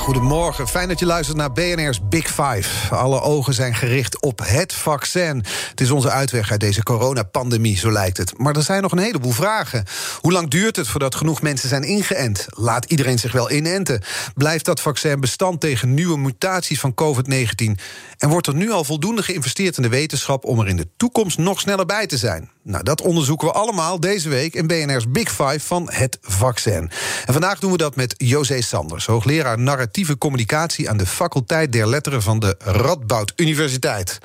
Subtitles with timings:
[0.00, 2.94] Goedemorgen, fijn dat je luistert naar BNR's Big Five.
[2.94, 5.44] Alle ogen zijn gericht op het vaccin.
[5.70, 8.38] Het is onze uitweg uit deze coronapandemie, zo lijkt het.
[8.38, 9.84] Maar er zijn nog een heleboel vragen.
[10.20, 12.46] Hoe lang duurt het voordat genoeg mensen zijn ingeënt?
[12.48, 14.02] Laat iedereen zich wel inenten?
[14.34, 17.80] Blijft dat vaccin bestand tegen nieuwe mutaties van COVID-19?
[18.18, 20.44] En wordt er nu al voldoende geïnvesteerd in de wetenschap...
[20.44, 22.50] om er in de toekomst nog sneller bij te zijn?
[22.62, 26.90] Nou, dat onderzoeken we allemaal deze week in BNR's Big Five van het vaccin.
[27.26, 31.88] En vandaag doen we dat met José Sanders, hoogleraar narratieve communicatie aan de faculteit der
[31.88, 34.18] letteren van de Radboud Universiteit.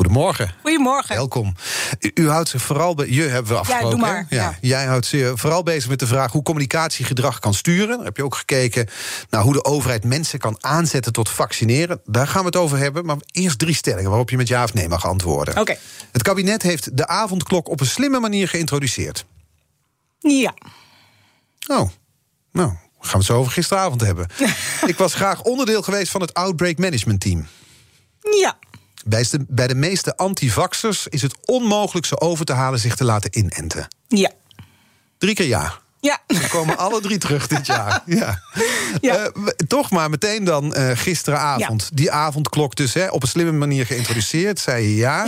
[0.00, 0.54] Goedemorgen.
[0.62, 1.14] Goedemorgen.
[1.14, 1.54] Welkom.
[1.98, 3.08] U, u houdt zich vooral bij.
[3.08, 3.98] Je hebben we afgesproken.
[3.98, 4.26] Ja, doe maar.
[4.28, 4.58] Ja.
[4.60, 7.96] Jij houdt zich vooral bezig met de vraag hoe communicatiegedrag kan sturen.
[7.96, 8.88] Daar heb je ook gekeken
[9.30, 12.00] naar hoe de overheid mensen kan aanzetten tot vaccineren.
[12.04, 13.04] Daar gaan we het over hebben.
[13.04, 15.58] Maar eerst drie stellingen waarop je met ja of nee mag antwoorden.
[15.58, 15.76] Oké.
[16.12, 19.24] Het kabinet heeft de avondklok op een slimme manier geïntroduceerd.
[20.18, 20.54] Ja.
[21.66, 21.88] Oh,
[22.52, 24.26] nou, gaan we het zo over gisteravond hebben.
[24.86, 27.46] Ik was graag onderdeel geweest van het Outbreak Management Team.
[28.40, 28.58] Ja.
[29.04, 33.04] Bij de, bij de meeste antivaxers is het onmogelijk ze over te halen zich te
[33.04, 33.88] laten inenten.
[34.08, 34.30] Ja.
[35.18, 35.78] Drie keer ja.
[36.00, 36.18] Ja.
[36.26, 38.02] We komen alle drie terug dit jaar.
[38.06, 38.42] Ja.
[39.00, 39.16] Ja.
[39.16, 39.26] Eh,
[39.66, 41.90] toch maar meteen dan eh, gisteravond.
[41.92, 45.26] Die avondklok dus hè, op een slimme manier geïntroduceerd, zei je ja.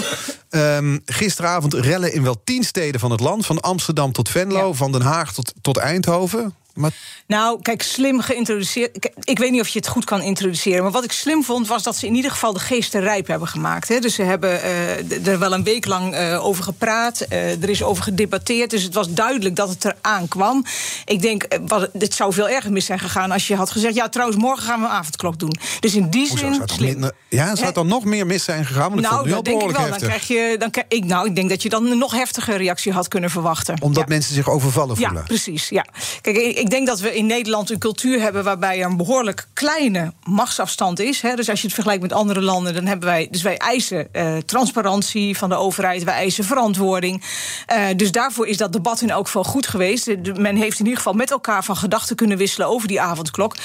[0.50, 3.46] Ehm, gisteravond rellen in wel tien steden van het land.
[3.46, 4.72] Van Amsterdam tot Venlo, Ja.
[4.74, 6.54] van Den Haag tot, tot Eindhoven.
[6.74, 6.90] Maar
[7.26, 9.08] Nou, kijk, slim geïntroduceerd.
[9.24, 10.82] Ik, weet niet of je het goed kan introduceren.
[10.82, 13.48] Maar wat ik slim vond, was dat ze in ieder geval de geesten rijp hebben
[13.48, 13.88] gemaakt.
[13.88, 13.98] Hè.
[13.98, 17.20] Dus ze hebben eh, er wel een week lang eh, over gepraat.
[17.20, 18.70] eh, er is over gedebatteerd.
[18.70, 20.64] Dus het was duidelijk dat het eraan kwam.
[21.04, 23.94] Ik denk, wat, dit zou veel erger mis zijn gegaan als je had gezegd...
[23.94, 25.56] ja, trouwens, morgen gaan we een avondklok doen.
[25.80, 27.10] Dus in die hoezo zin zou het slim.
[27.28, 28.88] ja, zou het dan nog meer mis zijn gegaan?
[28.90, 29.88] Want Nou, het dat denk ik wel.
[29.88, 32.56] Dan krijg je, dan, krijg- ik, nou, ik denk dat je dan een nog heftiger
[32.56, 33.82] reactie had kunnen verwachten.
[33.82, 34.14] Omdat Ja.
[34.14, 35.14] mensen zich overvallen voelen.
[35.14, 35.68] Ja, precies.
[35.68, 35.86] Ja.
[36.20, 40.12] Kijk, ik denk dat we in Nederland een cultuur hebben waarbij er een behoorlijk kleine
[40.24, 41.20] machtsafstand is.
[41.20, 41.34] Hè.
[41.34, 43.28] Dus als je het vergelijkt met andere landen, dan hebben wij.
[43.30, 47.22] Dus wij eisen eh, transparantie van de overheid, wij eisen verantwoording.
[47.66, 50.06] Eh, dus daarvoor is dat debat in elk geval goed geweest.
[50.38, 53.56] Men heeft in ieder geval met elkaar van gedachten kunnen wisselen over die avondklok.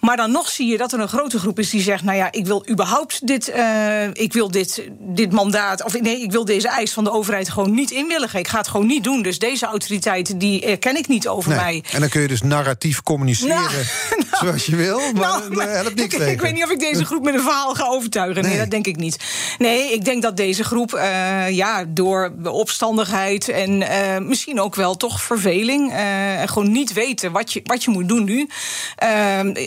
[0.00, 2.32] Maar dan nog zie je dat er een grote groep is die zegt: Nou ja,
[2.32, 6.68] ik wil überhaupt dit, eh, ik wil dit, dit mandaat, of nee, ik wil deze
[6.68, 8.38] eis van de overheid gewoon niet inwilligen.
[8.38, 9.22] Ik ga het gewoon niet doen.
[9.22, 11.58] Dus deze autoriteiten die erken ik niet over Nee.
[11.58, 11.84] mij.
[11.92, 13.56] En dan kun je dus narratief communiceren
[14.30, 14.98] Nou, zoals je wil.
[14.98, 17.40] Maar Nou, dat helpt niks ik, ik weet niet of ik deze groep met een
[17.40, 18.42] verhaal ga overtuigen.
[18.42, 18.60] Nee, Nee.
[18.60, 19.16] dat denk ik niet.
[19.58, 24.74] Nee, ik denk dat deze groep, eh, ja, door de opstandigheid en eh, misschien ook
[24.74, 28.48] wel toch verveling, eh, en gewoon niet weten wat je, wat je moet doen nu,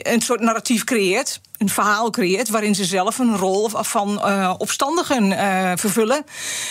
[0.01, 1.41] een soort narratief creëert.
[1.61, 6.23] Een verhaal creëert waarin ze zelf een rol van eh, opstandigen eh, vervullen.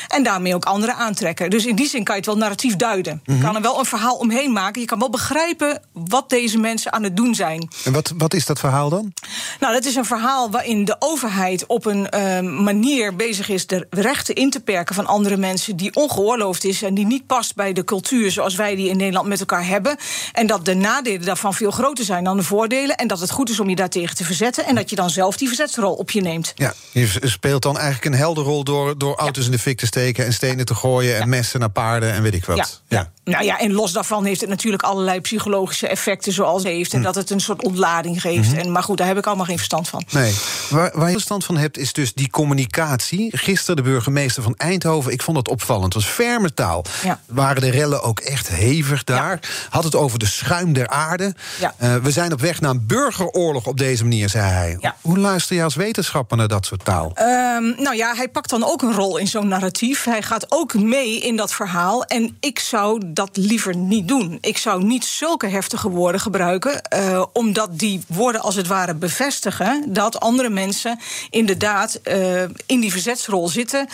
[0.08, 1.50] En daarmee ook anderen aantrekken.
[1.50, 3.22] Dus in die zin kan je het wel narratief duiden.
[3.24, 4.80] Je kan er wel een verhaal omheen maken.
[4.80, 7.68] Je kan wel begrijpen wat deze mensen aan het doen zijn.
[7.84, 9.12] En wat, wat is dat verhaal dan?
[9.60, 13.86] Nou, dat is een verhaal waarin de overheid op een eh, manier bezig is de
[13.90, 17.72] rechten in te perken van andere mensen die ongeoorloofd is en die niet past bij
[17.72, 19.96] de cultuur zoals wij die in Nederland met elkaar hebben.
[20.32, 22.96] En dat de nadelen daarvan veel groter zijn dan de voordelen.
[22.96, 24.66] En dat het goed is om je daartegen te verzetten.
[24.66, 26.52] En dat je dan zelf die verzetsrol op je neemt.
[26.54, 30.24] Ja, je speelt dan eigenlijk een helderrol door, door auto's in de fik te steken
[30.24, 32.82] en stenen te gooien en messen naar paarden en weet ik wat.
[32.88, 33.12] Ja.
[33.24, 36.92] Nou ja, en los daarvan heeft het natuurlijk allerlei psychologische effecten zoals het heeft.
[36.92, 38.52] En dat het een soort ontlading geeft.
[38.52, 40.04] en, maar goed, daar heb ik allemaal geen verstand van.
[40.10, 40.34] Nee,
[40.70, 43.36] waar, waar je verstand van hebt is dus die communicatie.
[43.36, 45.94] Gisteren de burgemeester van Eindhoven, ik vond het opvallend.
[45.94, 46.84] Het was ferme taal.
[47.04, 47.20] Ja.
[47.26, 49.40] Waren de rellen ook echt hevig daar?
[49.70, 51.34] Had het over de schuim der aarde.
[51.60, 51.74] Ja.
[51.76, 54.76] Eh, we zijn op weg naar een burgeroorlog op deze manier, zei hij.
[54.80, 54.96] Ja.
[55.00, 57.12] Hoe luister je als wetenschapper naar dat soort taal?
[57.14, 60.04] Ehm, nou ja, hij pakt dan ook een rol in zo'n narratief.
[60.04, 62.04] Hij gaat ook mee in dat verhaal.
[62.04, 64.38] En ik zou dat liever niet doen.
[64.40, 69.84] Ik zou niet zulke heftige woorden gebruiken, eh, omdat die woorden als het ware bevestigen
[69.92, 70.98] dat andere mensen
[71.30, 73.86] inderdaad eh, in die verzetsrol zitten.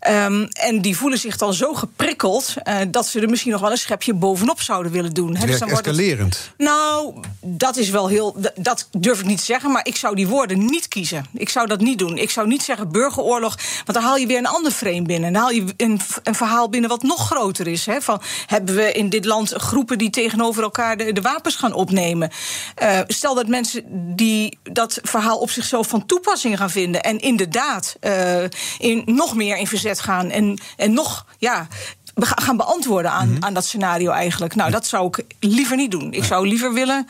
[0.00, 3.70] Ehm, en die voelen zich dan zo geprikkeld eh, dat ze er misschien nog wel
[3.70, 5.30] een schepje bovenop zouden willen doen.
[5.30, 6.50] Het Hè, dus dan het- escalerend.
[6.58, 8.36] nou, dat is wel heel.
[8.56, 11.26] Dat durf ik niet te zeggen, maar ik zou die woorden niet kiezen.
[11.32, 12.16] Ik zou dat niet doen.
[12.18, 15.32] Ik zou niet zeggen burgeroorlog, want dan haal je weer een ander frame binnen.
[15.32, 17.86] Dan haal je een, een verhaal binnen wat nog groter is.
[17.86, 18.20] Hè, van,
[18.66, 22.30] hebben we in dit land groepen die tegenover elkaar de, de wapens gaan opnemen?
[22.74, 23.82] Eh, stel dat mensen
[24.16, 27.02] die dat verhaal op zichzelf van toepassing gaan vinden.
[27.02, 28.42] En inderdaad uh,
[28.78, 30.30] in, nog meer in verzet gaan.
[30.30, 31.68] En, en nog, ja
[32.16, 33.44] gaan beantwoorden aan, mhm.
[33.44, 34.54] aan dat scenario eigenlijk.
[34.54, 36.12] Nou, dat zou ik liever niet doen.
[36.12, 37.08] Ik zou liever willen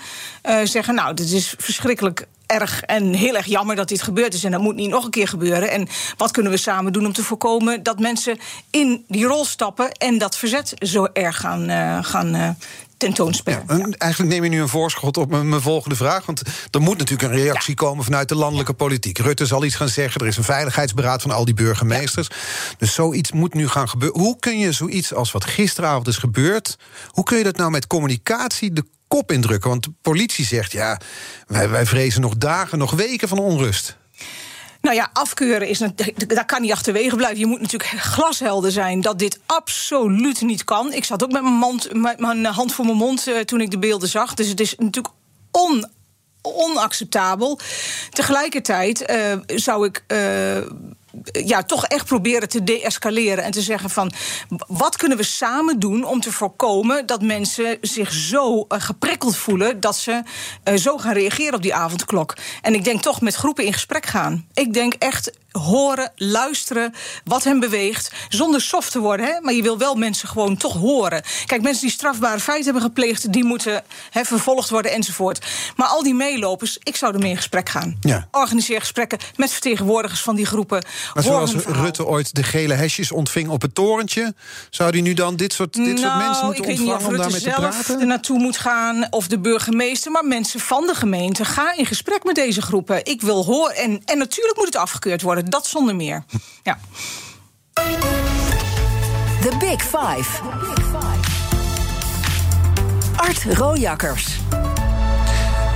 [0.49, 2.27] uh, zeggen, nou, dit is verschrikkelijk
[2.61, 4.45] erg en heel erg jammer dat dit gebeurd is.
[4.45, 5.71] En dat moet niet nog een keer gebeuren.
[5.71, 8.39] En wat kunnen we samen doen om te voorkomen dat mensen
[8.71, 12.49] in die rol stappen en dat verzet zo erg gaan, uh, gaan uh,
[12.96, 13.64] tentoonspelen.
[13.67, 16.26] Ja, eigenlijk neem je nu een voorschot op mijn, volgende vraag.
[16.26, 19.19] Want er moet natuurlijk een reactie komen vanuit de landelijke politiek.
[19.19, 20.20] Rutte zal iets gaan zeggen.
[20.20, 22.29] Er is een veiligheidsberaad van al die burgemeesters.
[22.79, 24.20] Dus zoiets moet nu gaan gebeuren.
[24.20, 26.76] Hoe kun je zoiets als wat gisteravond is gebeurd...
[27.08, 29.70] hoe kun je dat nou met communicatie de kop indrukken?
[29.70, 31.00] Want de politie zegt, ja,
[31.46, 33.96] wij, wij vrezen nog dagen, nog weken van onrust.
[34.84, 37.38] Nou ja, afkeuren is dat kan niet achterwege blijven.
[37.38, 40.92] Je moet natuurlijk glashelder zijn dat dit absoluut niet kan.
[40.92, 43.70] Ik zat ook met mijn, mond, met mijn hand voor mijn mond uh, toen ik
[43.70, 44.34] de beelden zag.
[44.34, 45.14] Dus het is natuurlijk
[45.50, 45.86] on
[46.42, 47.58] onacceptabel.
[48.10, 50.04] Tegelijkertijd uh, zou ik.
[50.08, 50.70] Uh,
[51.22, 54.12] ja, toch echt proberen te deescaleren en te zeggen van
[54.66, 59.81] wat kunnen we samen doen om te voorkomen dat mensen zich zo uh, geprikkeld voelen
[59.81, 60.22] dat ze
[60.64, 62.37] uh, zo gaan reageren op die avondklok.
[62.62, 64.46] En ik denk toch met groepen in gesprek gaan.
[64.55, 68.12] Ik denk echt horen, luisteren, wat hen beweegt.
[68.29, 69.41] Zonder soft te worden, hè?
[69.41, 71.23] maar je wil wel mensen gewoon toch horen.
[71.47, 75.47] Kijk, mensen die strafbare feiten hebben gepleegd, die moeten hè, vervolgd worden enzovoort.
[75.77, 77.97] Maar al die meelopers, ik zou ermee in gesprek gaan.
[78.01, 78.29] Ja.
[78.31, 80.85] Organiseer gesprekken met vertegenwoordigers van die groepen.
[81.15, 84.35] Maar zoals Rutte ooit de gele hesjes ontving op het torentje,
[84.71, 87.51] zou die nu dan dit soort, dit soort nou, mensen moeten ontvangen om daarmee te
[87.51, 88.01] praten?
[88.01, 91.45] er naartoe moet gaan, of de burgemeester, maar mensen van de gemeente.
[91.45, 93.05] Ga in gesprek met deze groepen.
[93.05, 93.77] Ik wil horen.
[93.77, 95.44] En, en natuurlijk moet het afgekeurd worden.
[95.49, 96.25] Dat zonder meer.
[96.62, 96.79] Ja.
[99.41, 100.41] The Big Five.
[103.17, 104.38] Art Rojakkers.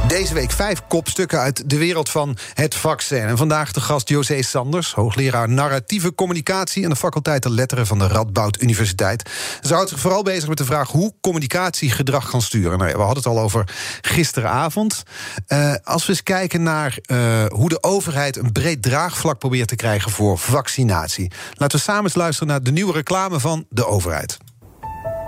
[0.06, 3.23] Deze week vijf kopstukken uit de wereld van het vaccin.
[3.23, 6.85] En vandaag de gast José Sanders, hoogleraar narratieve communicatie...
[6.85, 9.31] aan de faculteit de letteren van de Radboud Universiteit.
[9.62, 12.79] Ze houdt zich vooral bezig met de vraag hoe communicatie gedrag kan sturen.
[12.79, 13.65] Nou, we hadden het al over
[14.00, 15.03] gisteravond.
[15.49, 19.77] Uh, als we eens kijken naar uh, hoe de overheid een breed draagvlak probeert te
[19.77, 21.31] krijgen voor vaccinatie.
[21.53, 24.37] Laten we samen eens luisteren naar de nieuwe reclame van de overheid.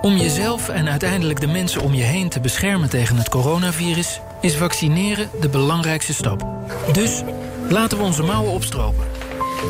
[0.00, 4.56] Om jezelf en uiteindelijk de mensen om je heen te beschermen tegen het coronavirus is
[4.56, 6.46] vaccineren de belangrijkste stap.
[6.92, 7.22] Dus
[7.69, 9.06] laten we onze mouwen opstropen.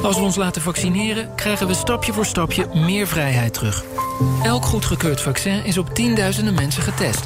[0.02, 3.84] Als we ons laten vaccineren, krijgen we stapje voor stapje meer vrijheid terug.
[4.42, 7.24] Elk goedgekeurd vaccin is op tienduizenden mensen getest.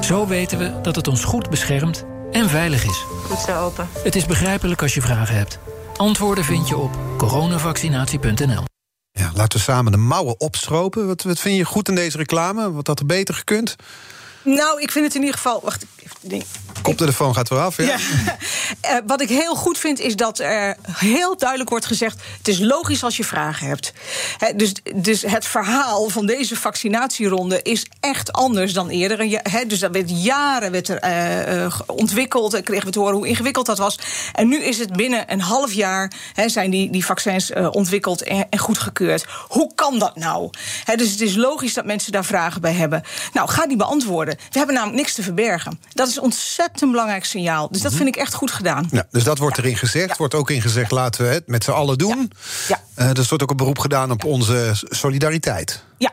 [0.00, 3.04] Zo weten we dat het ons goed beschermt en veilig is.
[3.24, 3.88] Goed zo open.
[4.04, 5.58] Het is begrijpelijk als je vragen hebt.
[5.96, 8.64] Antwoorden vind je op coronavaccinatie.nl.
[9.10, 11.06] Ja, laten we samen de mouwen opstropen.
[11.06, 12.72] Wat, wat vind je goed in deze reclame?
[12.72, 13.76] Wat had er beter gekund?
[14.56, 15.60] Nou, ik vind het in ieder geval.
[15.62, 16.42] Wacht, even
[16.82, 17.76] Koptelefoon gaat weer af.
[17.76, 17.84] Ja.
[17.84, 17.96] ja.
[17.96, 22.58] uh, wat ik heel goed vind, is dat er heel duidelijk wordt gezegd: het is
[22.58, 23.92] logisch als je vragen hebt.
[24.38, 29.40] He, dus, dus het verhaal van deze vaccinatieronde is echt anders dan eerder.
[29.42, 31.04] He, dus dat werd jaren werd er,
[31.64, 33.98] uh, ontwikkeld en kregen we te horen hoe ingewikkeld dat was.
[34.32, 36.12] En nu is het binnen een half jaar
[36.46, 39.26] zijn die, die vaccins ontwikkeld en, en goedgekeurd.
[39.48, 40.50] Hoe kan dat nou?
[40.96, 43.02] dus het is logisch dat mensen daar vragen bij hebben.
[43.32, 44.37] Nou, ga die beantwoorden.
[44.50, 45.80] We hebben namelijk niks te verbergen.
[45.92, 47.68] Dat is ontzettend een belangrijk signaal.
[47.70, 48.02] Dus dat mhm.
[48.02, 48.88] vind ik echt goed gedaan.
[48.90, 50.16] Ja, dus dat wordt erin gezegd.
[50.16, 52.32] Wordt ook ingezegd, laten we het met z'n allen doen.
[52.68, 52.80] Ja.
[52.98, 55.82] Uh, er wordt ook een beroep gedaan op onze solidariteit.
[55.98, 56.12] Ja,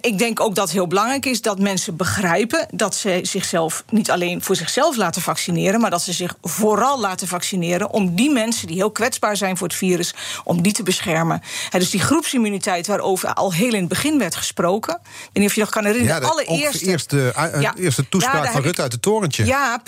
[0.00, 4.10] ik denk ook dat het heel belangrijk is dat mensen begrijpen dat ze zichzelf niet
[4.10, 8.66] alleen voor zichzelf laten vaccineren, maar dat ze zich vooral laten vaccineren om die mensen
[8.66, 11.42] die heel kwetsbaar zijn voor het virus, om die te beschermen.
[11.70, 14.94] dus die groepsimmuniteit waarover al heel in het begin werd gesproken.
[14.94, 16.14] Ik weet niet of je nog kan herinneren.
[16.14, 19.44] Ja, de allereerste eerste, uh, ja, eerste toespraak van Rutte uit het torentje.
[19.44, 19.82] Ja,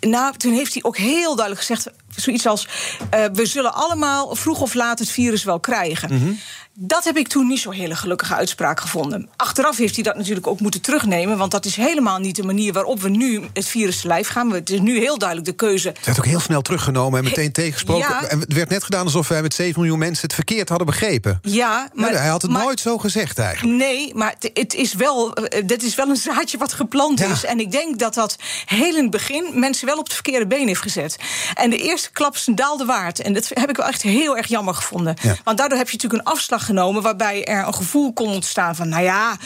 [0.00, 2.68] nou, toen heeft hij ook heel duidelijk gezegd zoiets als:
[3.14, 6.08] uh, we zullen allemaal vroeg of laat het virus wel krijgen.
[6.08, 6.38] -hmm.
[6.80, 9.28] Dat heb ik toen niet zo'n hele gelukkige uitspraak gevonden.
[9.36, 12.72] Achteraf heeft hij dat natuurlijk ook moeten terugnemen, want dat is helemaal niet de manier
[12.72, 14.52] waarop we nu het virus te lijf gaan.
[14.52, 15.88] Het is nu heel duidelijk de keuze.
[15.88, 18.08] Het werd ook heel snel teruggenomen en meteen tegengesproken.
[18.08, 18.22] Ja.
[18.22, 21.38] En het werd net gedaan alsof wij met 7 miljoen mensen het verkeerd hadden begrepen.
[21.42, 22.10] Ja, maar.
[22.10, 23.76] hij had het nooit zo gezegd eigenlijk.
[23.76, 27.44] Nee, maar het is wel, eh, dit is wel een zaadje wat geplant is.
[27.44, 30.66] En ik denk dat dat heel in het begin mensen wel op het verkeerde been
[30.66, 31.16] heeft gezet.
[31.54, 33.20] En de eerste klap daalde waard.
[33.20, 35.16] En dat heb ik wel echt heel erg jammer gevonden.
[35.44, 38.88] Want daardoor heb je natuurlijk een afslag genomen waarbij er een gevoel kon ontstaan van,
[38.88, 39.36] nou ja,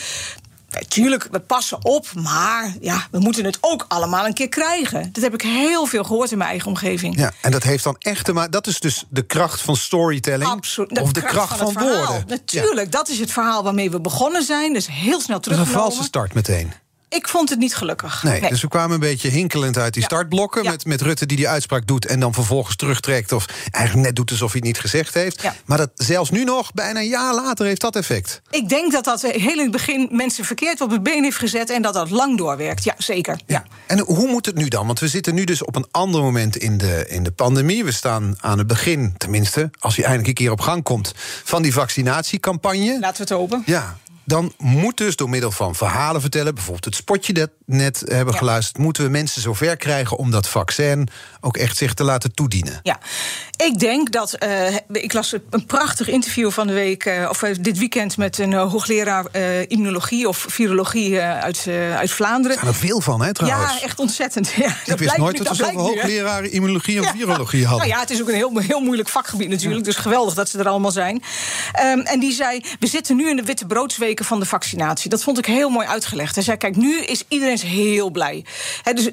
[0.89, 5.13] Tuurlijk, we passen op, maar ja, we moeten het ook allemaal een keer krijgen.
[5.13, 7.17] Dat heb ik heel veel gehoord in mijn eigen omgeving.
[7.17, 8.51] Ja, en dat heeft dan echt te maken.
[8.51, 10.51] Dat is dus de kracht van storytelling.
[10.51, 11.01] Absoluut.
[11.01, 12.25] of de kracht, van, woorden.
[12.27, 14.73] Natuurlijk, dat is het verhaal waarmee we begonnen zijn.
[14.73, 15.59] Dus heel snel terug.
[15.59, 16.73] een valse start meteen.
[17.13, 18.23] Ik vond het niet gelukkig.
[18.23, 20.09] Nee, dus we kwamen een beetje hinkelend uit die Ja.
[20.09, 20.63] startblokken...
[20.63, 20.71] Ja.
[20.71, 23.33] Met, met Rutte die die uitspraak doet en dan vervolgens terugtrekt...
[23.33, 25.43] of eigenlijk net doet alsof hij het niet gezegd heeft.
[25.43, 25.55] Ja.
[25.65, 28.41] Maar dat zelfs nu nog, bijna een jaar later, heeft dat effect.
[28.51, 31.71] Ik denk dat dat heel in het begin mensen verkeerd op het been heeft gezet...
[31.71, 32.85] en dat dat lang doorwerkt.
[32.85, 33.41] Ja, zeker.
[33.47, 33.65] Ja.
[33.87, 34.87] En hoe moet het nu dan?
[34.87, 37.85] Want we zitten nu dus op een ander moment in de, in de pandemie.
[37.85, 41.13] We staan aan het begin, tenminste, als hij eindelijk een keer op gang komt...
[41.45, 42.99] van die vaccinatiecampagne.
[43.01, 43.63] Laten we het hopen.
[43.67, 43.97] Ja,
[44.33, 46.55] dan moet dus door middel van verhalen vertellen...
[46.55, 48.39] bijvoorbeeld het spotje dat net hebben Ja.
[48.39, 48.79] geluisterd...
[48.79, 51.09] moeten we mensen zover krijgen om dat vaccin
[51.41, 52.81] ook echt zich te laten toedienen.
[52.83, 52.99] Ja,
[53.57, 54.33] ik denk dat.
[54.33, 58.39] eh, ik las een prachtig interview van de week, eh, of eh, dit weekend, met
[58.39, 59.25] een hoogleraar
[59.69, 62.57] immunologie of virologie uit, uit Vlaanderen.
[62.57, 63.73] Er zijn er veel van, hè, trouwens.
[63.73, 64.51] Ja, echt ontzettend.
[64.63, 67.13] Ja, dat Ik wist nooit nu- dat we zoveel hoogleraren immunologie en Ja.
[67.13, 67.87] virologie hadden.
[67.89, 69.85] Nou ja, het is ook een heel, heel moeilijk vakgebied natuurlijk.
[69.85, 71.23] Dus geweldig dat ze er allemaal zijn.
[71.73, 75.11] Ehm, en die zei: We zitten nu in de witte broodsweken van de vaccinatie.
[75.11, 76.35] Dat vond ik heel mooi uitgelegd.
[76.35, 78.45] Hij zei: Kijk, nu is iedereen heel blij.
[78.83, 79.11] Hè, dus,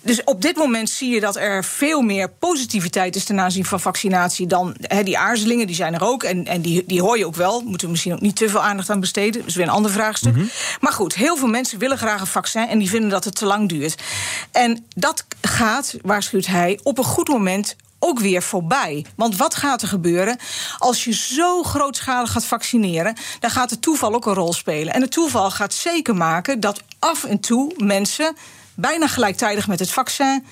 [0.00, 3.80] dus op dit moment zie je dat er veel meer positiviteit is ten aanzien van
[3.80, 5.66] vaccinatie dan die aarzelingen.
[5.66, 6.22] Die zijn er ook.
[6.22, 7.60] En, en die, die hoor je ook wel.
[7.60, 9.40] Moeten we misschien ook niet te veel aandacht aan besteden.
[9.40, 10.34] Dat is weer een ander vraagstuk.
[10.80, 13.46] Maar goed, heel veel mensen willen graag een vaccin en die vinden dat het te
[13.46, 14.02] lang duurt.
[14.50, 19.06] En dat gaat, waarschuwt hij, op een goed moment ook weer voorbij.
[19.16, 20.38] Want wat gaat er gebeuren
[20.78, 23.16] als je zo grootschalig gaat vaccineren?
[23.40, 24.94] Dan gaat het toeval ook een rol spelen.
[24.94, 28.36] En het toeval gaat zeker maken dat af en toe mensen
[28.74, 30.44] bijna gelijktijdig met het vaccin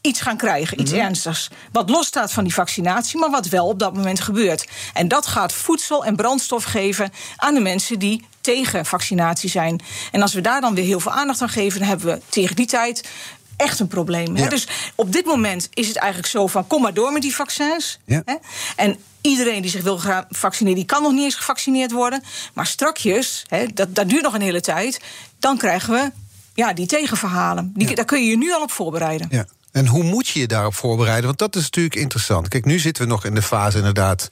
[0.00, 1.50] iets gaan krijgen, iets ernstigs.
[1.72, 4.68] Wat losstaat van die vaccinatie, maar wat wel op dat moment gebeurt.
[4.92, 9.80] En dat gaat voedsel en brandstof geven aan de mensen die tegen vaccinatie zijn.
[10.12, 12.56] En als we daar dan weer heel veel aandacht aan geven, dan hebben we tegen
[12.56, 13.08] die tijd
[13.56, 14.36] echt een probleem.
[14.36, 14.48] Ja.
[14.48, 17.98] Dus op dit moment is het eigenlijk zo van kom maar door met die vaccins.
[18.04, 18.22] Ja.
[18.24, 18.34] Hè?
[18.76, 22.22] En iedereen die zich wil gaan vaccineren, die kan nog niet eens gevaccineerd worden.
[22.52, 25.00] Maar strakjes, hè, dat, dat duurt nog een hele tijd,
[25.38, 26.10] dan krijgen we
[26.54, 27.72] ja, die tegenverhalen.
[27.74, 29.26] Die, Daar kun je je nu al op voorbereiden.
[29.30, 29.46] Ja.
[29.72, 31.24] En hoe moet je je daarop voorbereiden?
[31.24, 32.48] Want dat is natuurlijk interessant.
[32.48, 34.28] Kijk, nu zitten we nog in de fase inderdaad...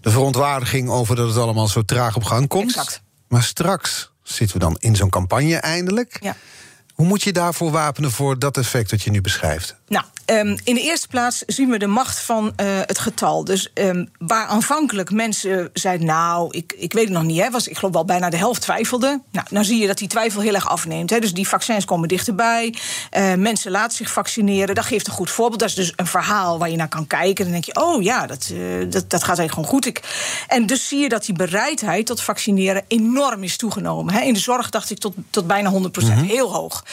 [0.00, 2.68] de verontwaardiging over dat het allemaal zo traag op gang komt.
[2.68, 3.02] Exact.
[3.28, 6.18] Maar straks zitten we dan in zo'n campagne eindelijk.
[6.20, 6.36] Ja.
[6.96, 9.76] Hoe moet je daarvoor wapenen voor dat effect dat je nu beschrijft?
[9.88, 13.44] Nou, ehm, in de eerste plaats zien we de macht van eh, het getal.
[13.44, 17.68] Dus ehm, waar aanvankelijk mensen zeiden, nou, ik, ik weet het nog niet, hè, was,
[17.68, 19.20] ik geloof wel bijna de helft twijfelde.
[19.32, 21.10] Nou, dan zie je dat die twijfel heel erg afneemt.
[21.10, 21.18] Hè.
[21.18, 22.74] Dus die vaccins komen dichterbij,
[23.10, 24.74] eh, mensen laten zich vaccineren.
[24.74, 25.60] Dat geeft een goed voorbeeld.
[25.60, 27.44] Dat is dus een verhaal waar je naar kan kijken.
[27.44, 28.58] Dan denk je, oh ja, dat, eh,
[28.90, 29.86] dat, dat gaat eigenlijk gewoon goed.
[29.86, 30.02] Ik,
[30.48, 34.14] en dus zie je dat die bereidheid tot vaccineren enorm is toegenomen.
[34.14, 34.20] Hè.
[34.20, 35.76] In de zorg dacht ik tot, tot bijna 100%
[36.26, 36.84] heel hoog.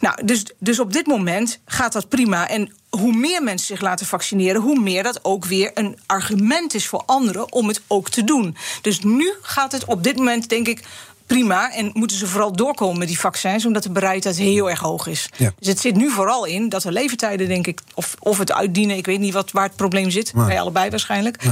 [0.00, 2.48] Nou, dus, dus op dit moment gaat dat prima.
[2.48, 6.86] En hoe meer mensen zich laten vaccineren, hoe meer dat ook weer een argument is
[6.86, 8.56] voor anderen om het ook te doen.
[8.82, 10.82] Dus nu gaat het op dit moment, denk ik.
[11.26, 15.06] Prima, en moeten ze vooral doorkomen met die vaccins, omdat de bereidheid heel erg hoog
[15.06, 15.28] is.
[15.36, 15.52] Ja.
[15.58, 18.96] Dus het zit nu vooral in dat de leeftijden, denk ik, of, of het uitdienen,
[18.96, 21.42] ik weet niet wat, waar het probleem zit, bij allebei waarschijnlijk.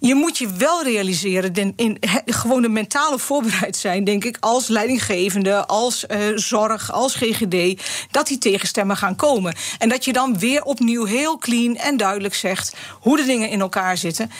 [0.00, 4.36] Je moet je wel realiseren, den, in, he- gewoon de mentale voorbereid zijn, denk ik,
[4.40, 9.54] als leidinggevende, als eh, zorg, als GGD, dat die tegenstemmen gaan komen.
[9.78, 13.60] En dat je dan weer opnieuw heel clean en duidelijk zegt hoe de dingen in
[13.60, 14.30] elkaar zitten.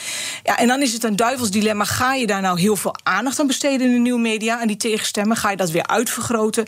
[0.42, 1.84] Ja, en dan is het een duivels dilemma.
[1.84, 4.76] Ga je daar nou heel veel aandacht aan besteden in de nieuwe media, aan die
[4.76, 5.36] tegenstemmen?
[5.36, 6.66] Ga je dat weer uitvergroten?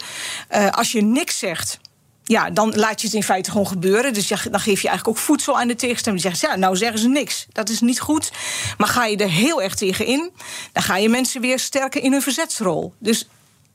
[0.49, 1.78] Eh, als je niks zegt.
[2.25, 4.14] Ja, dan laat je het in feite gewoon gebeuren.
[4.14, 6.23] Dus ja, dan geef je eigenlijk ook voedsel aan de tegenstander.
[6.23, 7.47] Die zegt, ja, nou zeggen ze niks.
[7.52, 8.33] Dat is niet goed.
[8.78, 10.30] Maar ga je er heel erg tegen in,
[10.73, 12.95] dan ga je mensen weer sterken in hun verzetsrol.
[12.99, 13.28] Dus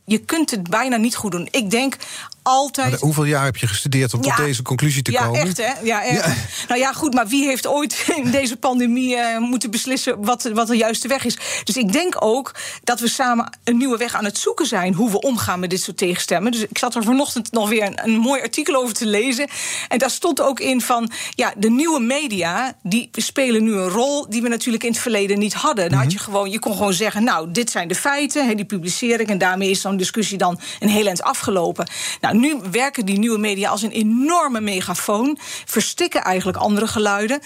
[0.06, 1.48] je kunt het bijna niet goed doen.
[1.52, 1.96] Ik denk
[2.44, 2.90] altijd.
[2.90, 5.40] Maar hoeveel jaar heb je gestudeerd om tot deze conclusie te ja, komen?
[5.40, 5.72] echt hè?
[5.84, 6.26] Ja, echt.
[6.26, 6.34] Ja.
[6.68, 10.68] Nou ja, goed, maar wie heeft ooit in deze pandemie eh, moeten beslissen wat, wat
[10.68, 11.38] de juiste weg is?
[11.64, 15.12] Dus ik denk ook dat we samen een nieuwe weg aan het zoeken zijn hoe
[15.12, 16.52] we omgaan met dit soort tegenstemmen.
[16.52, 19.48] Dus ik zat er vanochtend nog weer een, een mooi artikel over te lezen.
[19.88, 24.30] En daar stond ook in van ja, de nieuwe media die spelen nu een rol
[24.30, 25.90] die we natuurlijk in het verleden niet hadden.
[25.90, 28.66] Dan had je gewoon, je kon gewoon zeggen, nou, dit zijn de feiten, hè, die
[28.66, 31.88] publiceer ik en daarmee is zo'n discussie dan een heel eind afgelopen.
[32.22, 37.40] Nou, nu werken die nieuwe media als een enorme megafoon, verstikken eigenlijk andere geluiden.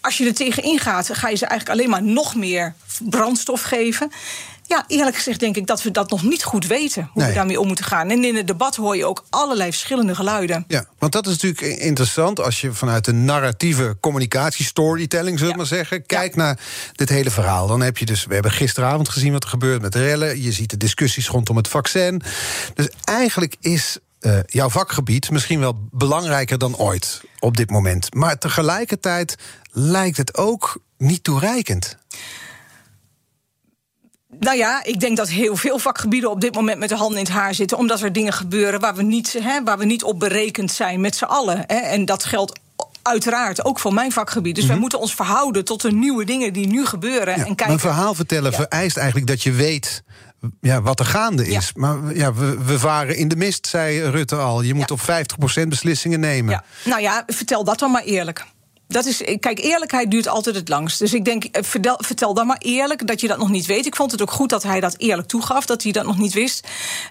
[0.00, 2.74] Als je er tegen ingaat, ga je ze eigenlijk alleen maar nog meer
[3.10, 4.10] brandstof geven.
[4.66, 7.28] Ja, eerlijk gezegd denk ik dat we dat nog niet goed weten, hoe Nee.
[7.30, 8.10] we daarmee om moeten gaan.
[8.10, 10.64] En in het debat hoor je ook allerlei verschillende geluiden.
[10.68, 15.60] Ja, want dat is natuurlijk interessant als je vanuit de narratieve communicatie, storytelling, zullen we
[15.62, 15.68] Ja.
[15.68, 16.58] maar zeggen, kijkt naar
[16.92, 17.66] dit hele verhaal.
[17.66, 20.42] Dan heb je dus, we hebben gisteravond gezien wat er gebeurt met rellen.
[20.42, 22.22] Je ziet de discussies rondom het vaccin.
[22.74, 28.14] Dus eigenlijk is eh, jouw vakgebied misschien wel belangrijker dan ooit op dit moment.
[28.14, 29.36] Maar tegelijkertijd
[29.70, 31.96] lijkt het ook niet toereikend.
[34.38, 37.24] Nou ja, ik denk dat heel veel vakgebieden op dit moment met de handen in
[37.24, 37.78] het haar zitten.
[37.78, 41.16] Omdat er dingen gebeuren waar we niet, hè, waar we niet op berekend zijn met
[41.16, 41.58] z'n allen.
[41.58, 41.76] Hè.
[41.76, 42.60] En dat geldt
[43.02, 44.54] uiteraard ook voor mijn vakgebied.
[44.54, 47.38] Dus wij moeten ons verhouden tot de nieuwe dingen die nu gebeuren.
[47.38, 47.70] Ja, en kijken.
[47.74, 50.02] Een verhaal vertellen vereist eigenlijk dat je weet
[50.60, 51.72] ja, wat er gaande is.
[51.74, 54.62] Maar ja, we, we varen in de mist, zei Rutte al.
[54.62, 56.52] Je moet op 50% beslissingen nemen.
[56.52, 56.64] Ja.
[56.84, 58.44] Nou ja, vertel dat dan maar eerlijk.
[58.92, 60.98] Dat is, kijk, eerlijkheid duurt altijd het langst.
[60.98, 63.86] Dus ik denk, eh, vertel, vertel dan maar eerlijk dat je dat nog niet weet.
[63.86, 66.32] Ik vond het ook goed dat hij dat eerlijk toegaf, dat hij dat nog niet
[66.32, 66.68] wist.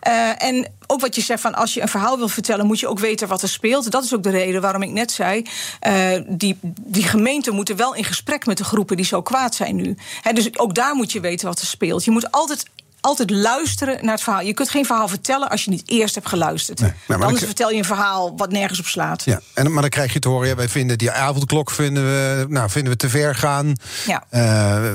[0.08, 2.88] Uh, en ook wat je zegt van als je een verhaal wil vertellen, moet je
[2.88, 3.92] ook weten wat er speelt.
[3.92, 5.46] Dat is ook de reden waarom ik net zei:
[5.88, 9.76] uh, die, die gemeenten moeten wel in gesprek met de groepen die zo kwaad zijn
[9.76, 9.96] nu.
[10.22, 12.04] He, dus ook daar moet je weten wat er speelt.
[12.04, 12.66] Je moet altijd
[13.02, 14.42] altijd luisteren naar het verhaal.
[14.42, 16.80] Je kunt geen verhaal vertellen als je niet eerst hebt geluisterd.
[16.80, 19.24] Nee, nou, Anders vertel je een verhaal wat nergens op slaat.
[19.26, 22.46] Ja, en, maar dan krijg je te horen, ja, wij vinden die avondklok vinden we,
[22.48, 23.76] nou, vinden we te ver gaan.
[24.06, 24.24] Ja.
[24.32, 24.42] Uh,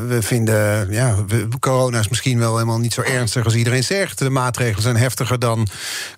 [0.08, 4.18] we vinden, ja, we, corona is misschien wel helemaal niet zo ernstig als iedereen zegt.
[4.18, 5.68] De maatregelen zijn heftiger dan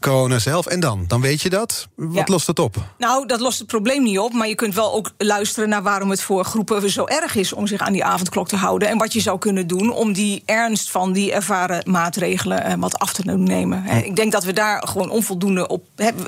[0.01, 0.67] corona zelf.
[0.67, 1.05] En dan?
[1.09, 1.89] Dan weet je dat?
[1.95, 2.23] Wat ja.
[2.27, 2.77] lost dat op?
[2.99, 4.33] Nou, dat lost het probleem niet op.
[4.33, 7.67] Maar je kunt wel ook luisteren naar waarom het voor groepen zo erg is om
[7.67, 8.89] zich aan die avondklok te houden.
[8.89, 12.99] En wat je zou kunnen doen om die ernst van die ervaren maatregelen uh, wat
[12.99, 13.85] af te nemen.
[13.87, 13.93] Ja.
[13.93, 16.27] Ik denk dat we daar gewoon onvoldoende op hebben.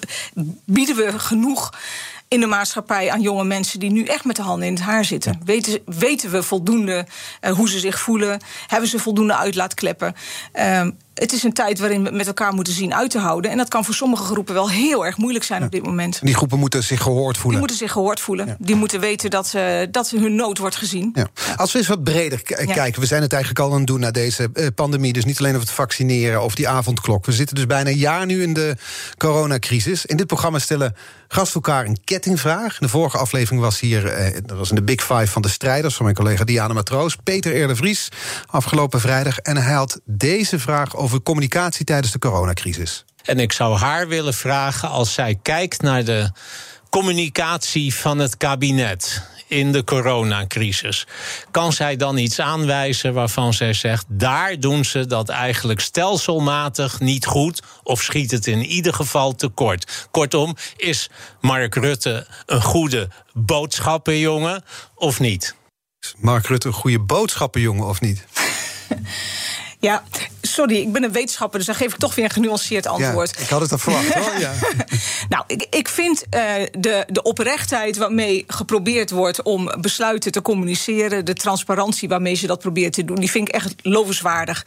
[0.64, 1.70] Bieden we genoeg
[2.28, 5.04] in de maatschappij aan jonge mensen die nu echt met de handen in het haar
[5.04, 5.40] zitten.
[5.44, 7.06] Weten, weten we voldoende
[7.40, 8.40] uh, hoe ze zich voelen?
[8.66, 10.14] Hebben ze voldoende uitlaatkleppen?
[10.54, 10.86] Uh,
[11.20, 13.50] het is een tijd waarin we met elkaar moeten zien uit te houden.
[13.50, 15.66] En dat kan voor sommige groepen wel heel erg moeilijk zijn ja.
[15.66, 16.20] op dit moment.
[16.22, 17.50] Die groepen moeten zich gehoord voelen.
[17.50, 18.46] Die moeten zich gehoord voelen.
[18.46, 18.56] Ja.
[18.58, 21.10] Die moeten weten dat, uh, dat hun nood wordt gezien.
[21.14, 21.28] Ja.
[21.56, 23.00] Als we eens wat breder kijken.
[23.00, 25.12] We zijn het eigenlijk al aan het doen na deze uh, pandemie.
[25.12, 27.26] Dus niet alleen over het vaccineren of die avondklok.
[27.26, 28.76] We zitten dus bijna een jaar nu in de
[29.16, 30.06] coronacrisis.
[30.06, 30.96] In dit programma stellen
[31.28, 32.78] gasten elkaar een kettingvraag.
[32.78, 35.94] De vorige aflevering was hier, uh, dat was in de Big Five van de strijders...
[35.94, 37.16] van mijn collega Diana Matroos.
[37.16, 38.08] Peter Eerder Vries,
[38.46, 39.38] afgelopen vrijdag.
[39.38, 43.04] En hij had deze vraag over communicatie tijdens de coronacrisis.
[43.24, 46.30] En ik zou haar willen vragen, als zij kijkt naar de
[46.90, 51.06] communicatie van het kabinet in de coronacrisis.
[51.50, 57.26] Kan zij dan iets aanwijzen waarvan zij zegt: daar doen ze dat eigenlijk stelselmatig niet
[57.26, 60.08] goed of schiet het in ieder geval tekort?
[60.10, 64.62] Kortom, is Mark Rutte een goede boodschappenjongen
[64.94, 65.54] of niet?
[66.00, 68.24] Is Mark Rutte een goede boodschappenjongen of niet?
[69.80, 70.02] Ja,
[70.40, 73.32] sorry, ik ben een wetenschapper, dus dan geef ik toch weer een genuanceerd antwoord.
[73.36, 74.38] Ja, ik had het al verwacht hoor.
[74.38, 74.52] Ja.
[75.28, 76.42] nou, ik, ik vind uh,
[76.78, 82.58] de, de oprechtheid waarmee geprobeerd wordt om besluiten te communiceren, de transparantie waarmee ze dat
[82.58, 84.66] probeert te doen, die vind ik echt lovenswaardig.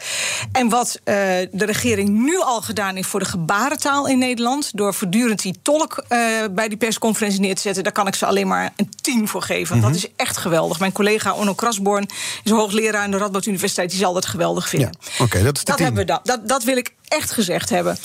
[0.51, 1.15] En wat uh,
[1.51, 6.03] de regering nu al gedaan heeft voor de gebarentaal in Nederland, door voortdurend die tolk
[6.09, 6.17] uh,
[6.51, 9.41] bij die persconferentie neer te zetten, daar kan ik ze alleen maar een tien voor
[9.41, 9.75] geven.
[9.75, 9.91] Mm -hmm.
[9.91, 10.79] Dat is echt geweldig.
[10.79, 12.09] Mijn collega Onno Krasborn
[12.43, 14.95] is hoogleraar aan de Radboud Universiteit, die zal dat geweldig vinden.
[14.99, 15.02] Ja.
[15.11, 17.69] Oké, okay, dat is de dat, hebben we dat, dat, dat wil ik echt gezegd
[17.69, 17.97] hebben.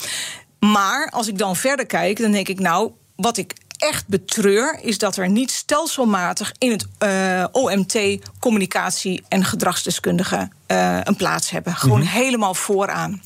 [0.59, 4.97] Maar als ik dan verder kijk, dan denk ik, nou, wat ik echt betreur, is
[4.97, 7.97] dat er niet stelselmatig in het uh, OMT
[8.39, 11.75] communicatie en gedragsdeskundigen uh, een plaats hebben.
[11.75, 12.21] Gewoon mm -hmm.
[12.21, 13.21] helemaal vooraan.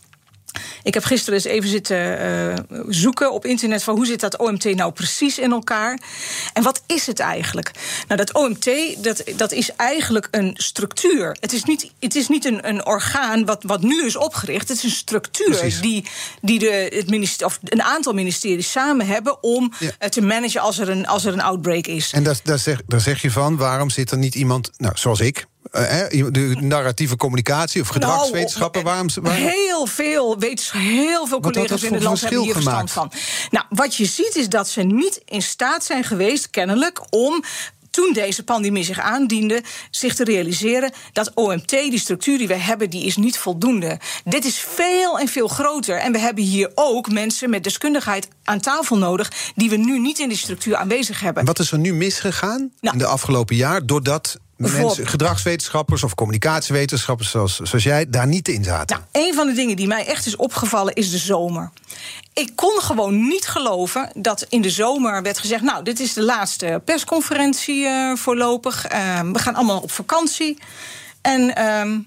[0.84, 2.54] Ik heb gisteren eens even zitten uh,
[2.88, 6.00] zoeken op internet van hoe zit dat OMT nou precies in elkaar.
[6.54, 7.72] En wat is het eigenlijk?
[8.08, 8.70] Nou, dat OMT
[9.04, 11.38] dat, dat is eigenlijk een structuur.
[11.40, 14.68] Het is niet, het is niet een, een orgaan wat, wat nu is opgericht.
[14.68, 15.82] Het is een structuur precies.
[15.82, 16.06] die,
[16.42, 20.10] die de, het ministerie, of een aantal ministeries samen hebben om ja.
[20.10, 22.12] te managen als er een, als er een outbreak is.
[22.12, 25.20] En daar, daar, zeg, daar zeg je van, waarom zit er niet iemand, nou, zoals
[25.20, 28.84] ik, uh, de narratieve communicatie of gedragswetenschappen?
[28.84, 29.44] Nou, waarom, waarom?
[29.44, 30.38] Heel veel
[30.72, 33.12] heel veel collega's in het land hebben hier verstand van.
[33.50, 37.44] Nou, wat je ziet is dat ze niet in staat zijn geweest, kennelijk, om
[37.94, 42.90] toen deze pandemie zich aandiende, zich te realiseren dat OMT, die structuur die we hebben,
[42.90, 44.00] die is niet voldoende.
[44.24, 45.98] Dit is veel en veel groter.
[45.98, 50.20] En we hebben hier ook mensen met deskundigheid aan tafel nodig, die we nu niet
[50.20, 51.46] in die structuur aanwezig hebben.
[51.46, 57.30] Wat is er nu misgegaan nou, in de afgelopen jaar, doordat mensen, gedragswetenschappers of communicatiewetenschappers
[57.30, 58.98] zoals, zoals jij daar niet in zaten?
[58.98, 61.72] Nou, een van de dingen die mij echt is opgevallen is de zomer.
[62.34, 66.24] Ik kon gewoon niet geloven dat in de zomer werd gezegd: Nou, dit is de
[66.24, 68.94] laatste persconferentie uh, voorlopig.
[68.94, 70.58] Uh, we gaan allemaal op vakantie.
[71.22, 72.00] En uh,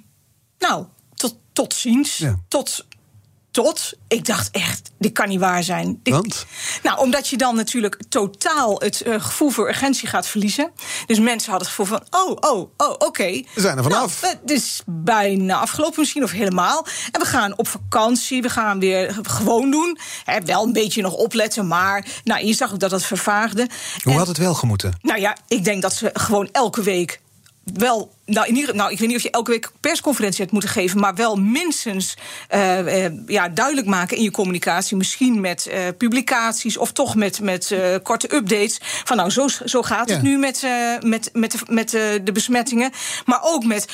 [0.59, 2.17] nou, tot, tot ziens.
[2.17, 2.39] Ja.
[2.49, 2.85] Tot
[3.57, 6.01] tot, ik dacht echt, dit kan niet waar zijn.
[6.03, 6.47] Dit, Want?
[6.83, 10.71] Nou, omdat je dan natuurlijk totaal het uh, gevoel voor urgentie gaat verliezen.
[11.07, 13.05] Dus mensen hadden het gevoel van, oh, oh, oh, oké.
[13.05, 13.47] Okay.
[13.55, 14.23] We zijn er vanaf.
[14.23, 16.87] Nou, het is bijna afgelopen misschien, of helemaal.
[17.11, 19.99] En we gaan op vakantie, we gaan weer gewoon doen.
[20.25, 23.69] He, wel een beetje nog opletten, maar nou, je zag ook dat het vervaagde.
[24.03, 24.99] Hoe en, had het wel gemoeten?
[25.01, 27.21] Nou ja, ik denk dat ze gewoon elke week
[27.65, 30.71] wel nou, in ieder, nou, ik weet niet of je elke week persconferentie hebt moeten
[30.71, 32.17] geven, maar wel minstens
[32.55, 34.97] uh, uh, ja, duidelijk maken in je communicatie.
[34.97, 38.81] Misschien met uh, publicaties of toch met, met korte updates.
[38.81, 40.23] Van nou, zo, zo gaat het ja.
[40.23, 40.67] nu met,
[41.01, 41.91] met, met, de, met
[42.25, 42.91] de besmettingen.
[43.25, 43.87] Maar ook met,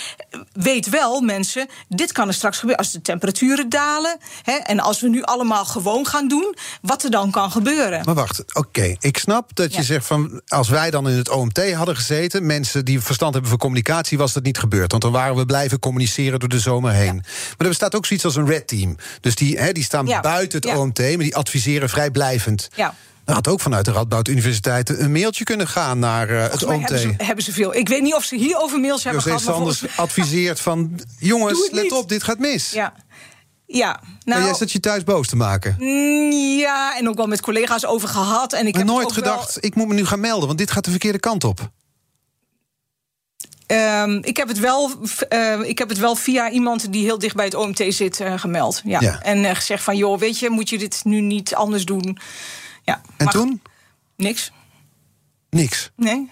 [0.53, 4.19] weet wel mensen, dit kan er straks gebeuren als de temperaturen dalen.
[4.43, 8.05] Hè, en als we nu allemaal gewoon gaan doen, wat er dan kan gebeuren.
[8.05, 8.97] Maar wacht, oké, okay.
[9.01, 12.85] ik snap dat je zegt van als wij dan in het OMT hadden gezeten, mensen
[12.85, 14.91] die verstand hebben van communicatie, was dat niet gebeurd.
[14.91, 17.05] Want dan waren we blijven communiceren door de zomer heen.
[17.05, 17.13] Ja.
[17.13, 18.97] Maar er bestaat ook zoiets als een red team.
[19.21, 20.21] Dus die, he, die staan ja.
[20.21, 22.69] buiten het OMT, maar die adviseren vrijblijvend.
[22.75, 22.95] Ja.
[23.25, 26.89] Er had ook vanuit de Radboud Universiteit een mailtje kunnen gaan naar uh, het OMT.
[26.89, 27.75] Hebben ze, hebben ze, veel.
[27.75, 29.55] Ik weet niet of ze hierover mails hebben José gehad.
[29.55, 29.99] Sanders volgens...
[29.99, 31.01] adviseert van...
[31.19, 31.93] jongens, let niet.
[31.93, 32.71] op, dit gaat mis.
[32.71, 32.95] Ja.
[33.67, 35.77] Ja, nou, en jij zat je thuis boos te maken.
[36.59, 38.53] Ja, en ook wel met collega's over gehad.
[38.53, 39.65] En ik maar heb nooit gedacht, wel...
[39.65, 40.47] ik moet me nu gaan melden...
[40.47, 41.71] want dit gaat de verkeerde kant op.
[43.73, 44.91] Um, ik, heb het wel,
[45.33, 48.39] uh, ik heb het wel via iemand die heel dicht bij het OMT zit uh,
[48.39, 48.81] gemeld.
[48.85, 49.01] Ja.
[49.01, 49.21] ja.
[49.23, 52.19] En uh, gezegd van, joh, weet je, moet je dit nu niet anders doen?
[52.85, 53.01] Ja.
[53.17, 53.63] En toen?
[54.17, 54.53] Niks.
[55.51, 55.91] Niks?
[55.97, 56.31] Nee.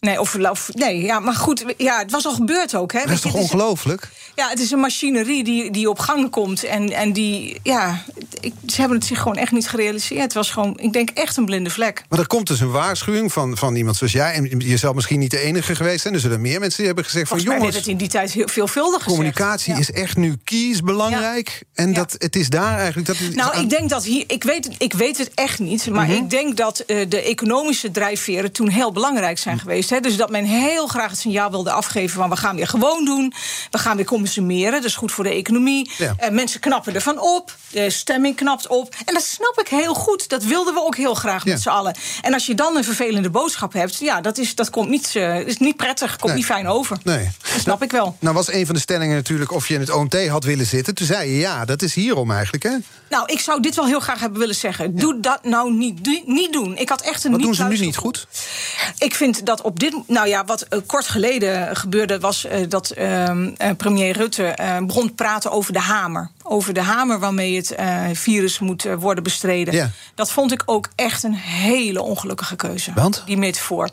[0.00, 2.92] Nee, of, of, nee, ja, maar goed, ja, het was al gebeurd ook.
[2.92, 3.00] Hè?
[3.00, 4.08] Dat is toch ongelooflijk?
[4.34, 6.64] Ja, het is een machinerie die, die op gang komt.
[6.64, 8.04] En, en die, ja,
[8.40, 10.22] ik, ze hebben het zich gewoon echt niet gerealiseerd.
[10.22, 12.04] Het was gewoon, ik denk, echt een blinde vlek.
[12.08, 14.32] Maar er komt dus een waarschuwing van, van iemand zoals jij.
[14.32, 16.14] En je zal misschien niet de enige geweest zijn.
[16.14, 17.58] Er zullen meer mensen die hebben gezegd Volgens van...
[17.58, 19.96] jongens, het in die tijd heel veelvuldig Communicatie gezegd.
[19.96, 21.48] is echt nu kiesbelangrijk.
[21.48, 21.82] Ja.
[21.84, 21.94] En ja.
[21.94, 23.06] dat, het is daar eigenlijk...
[23.06, 23.62] Dat nou, aan...
[23.62, 24.24] ik denk dat hier...
[24.26, 25.86] Ik weet, het, ik weet het echt niet.
[25.86, 26.10] Maar Mhm.
[26.10, 26.24] mm -hmm.
[26.24, 29.64] ik denk dat uh, de economische drijfveren toen heel belangrijk zijn Mhm.
[29.64, 29.89] geweest.
[29.90, 30.00] Hè?
[30.00, 32.30] Dus dat men heel graag het signaal wilde afgeven van...
[32.30, 33.32] we gaan weer gewoon doen.
[33.70, 34.72] We gaan weer consumeren.
[34.72, 35.90] Dat is goed voor de economie.
[35.98, 36.14] Ja.
[36.20, 37.56] Uh, mensen knappen ervan op.
[37.70, 38.94] De stemming knapt op.
[39.04, 40.28] En dat snap ik heel goed.
[40.28, 41.96] Dat wilden we ook heel graag met z'n allen.
[42.22, 43.98] En als je dan een vervelende boodschap hebt...
[43.98, 46.10] ja, dat, is, dat komt niet, uh, is niet prettig.
[46.16, 46.34] Komt Nee.
[46.34, 46.98] niet fijn over.
[47.02, 47.28] Nee.
[47.52, 48.16] Dat snap ik wel.
[48.20, 50.94] Nou was een van de stellingen natuurlijk of je in het OMT had willen zitten.
[50.94, 52.76] Toen zei je ja, dat is hierom eigenlijk, hè?
[53.10, 54.96] Nou, ik zou dit wel heel graag hebben willen zeggen.
[54.96, 56.76] Doe dat nou niet, niet doen.
[56.76, 58.26] Ik had echt een Wat niet doen ze nu niet goed?
[58.98, 59.94] Ik vind dat op dit...
[60.06, 62.20] Nou ja, wat uh, kort geleden gebeurde...
[62.20, 63.30] was uh, dat uh,
[63.76, 64.54] premier Rutte
[64.86, 66.30] begon te praten over de hamer.
[66.42, 69.74] Over de hamer waarmee het eh, virus moet worden bestreden.
[69.74, 69.90] Ja.
[70.14, 72.92] Dat vond ik ook echt een hele ongelukkige keuze.
[72.94, 73.22] Want?
[73.26, 73.90] Die metafoor.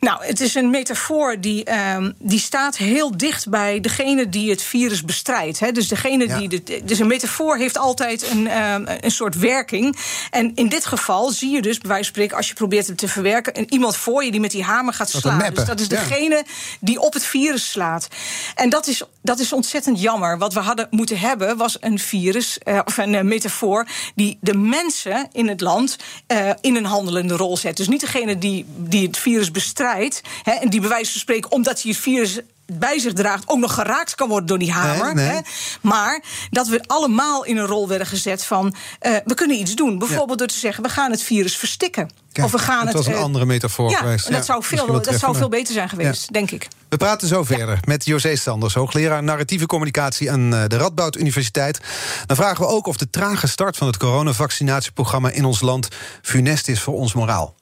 [0.00, 4.62] Nou, het is een metafoor die, um, die staat heel dicht bij degene die het
[4.62, 5.60] virus bestrijdt.
[5.60, 5.72] Hè.
[5.72, 6.38] Dus, degene Ja.
[6.38, 9.96] die de, dus een metafoor heeft altijd een, um, een soort werking.
[10.30, 12.98] En in dit geval zie je dus, bij wijze van spreken, als je probeert het
[12.98, 15.54] te verwerken, en iemand voor je die met die hamer gaat Dat slaan.
[15.54, 15.98] Dus dat is ja.
[16.00, 16.44] degene
[16.80, 18.08] die op het virus slaat.
[18.54, 20.38] En dat is, dat is ontzettend jammer.
[20.38, 24.54] Wat we hadden moeten hebben was een virus, uh, of een uh, metafoor, die de
[24.54, 25.96] mensen in het land
[26.28, 27.76] uh, in een handelende rol zet.
[27.76, 30.20] Dus niet degene die, die het virus bestrijdt.
[30.42, 33.58] Hè, en die bij wijze van spreken, omdat hij het virus bij zich draagt, ook
[33.58, 35.14] nog geraakt kan worden door die hamer.
[35.14, 35.34] Nee, nee.
[35.34, 35.40] Hè?
[35.80, 39.98] Maar dat we allemaal in een rol werden gezet van we kunnen iets doen.
[39.98, 40.36] Bijvoorbeeld ja.
[40.36, 42.10] door te zeggen, we gaan het virus verstikken.
[42.38, 44.26] Kijk, of we gaan het was het, een andere metafoor ja, geweest.
[44.26, 46.32] En dat zou, veel, dat zou veel beter zijn geweest, ja.
[46.32, 46.68] denk ik.
[46.88, 51.80] We praten zo verder met José Sanders, hoogleraar narratieve communicatie aan eh, de Radboud Universiteit.
[52.26, 55.88] Dan vragen we ook of de trage start van het coronavaccinatieprogramma in ons land
[56.22, 57.54] funest is voor ons moraal.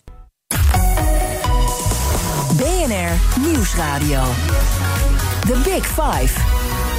[2.56, 4.22] BNR Nieuwsradio.
[5.40, 6.40] The Big Five.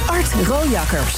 [0.06, 1.16] Art Rojakkers.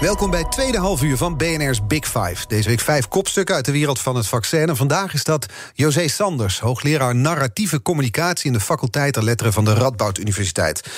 [0.00, 2.46] Welkom bij het tweede halfuur van BNR's Big Five.
[2.46, 4.68] Deze week vijf kopstukken uit de wereld van het vaccin.
[4.68, 8.46] En vandaag is dat José Sanders, hoogleraar narratieve communicatie...
[8.46, 10.90] in de faculteit der letteren van de Radboud Universiteit.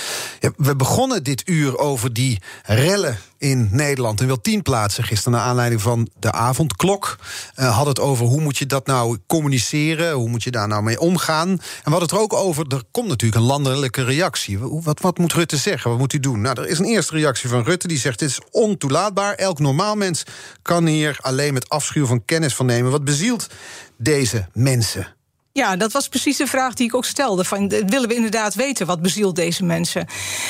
[0.57, 4.21] We begonnen dit uur over die rellen in Nederland.
[4.21, 7.19] In wel tien plaatsen gisteren naar aanleiding van de avondklok.
[7.57, 10.13] Uh, had het over hoe moet je dat nou communiceren?
[10.13, 11.49] Hoe moet je daar nou mee omgaan?
[11.49, 14.59] En we hadden het er ook over, er komt natuurlijk een landelijke reactie.
[14.59, 15.91] Wat, wat moet Rutte zeggen?
[15.91, 16.41] Wat moet hij doen?
[16.41, 18.19] Nou, er is een eerste reactie van Rutte die zegt...
[18.19, 18.92] dit is ontoelaatbaar.
[19.37, 20.23] Elk normaal mens
[20.63, 22.91] kan hier alleen met afschuw van kennis van nemen.
[22.91, 23.47] Wat bezielt
[23.97, 25.15] deze mensen?
[25.55, 27.45] Ja, dat was precies de vraag die ik ook stelde.
[27.45, 30.07] Van, willen we inderdaad weten wat bezielt deze mensen?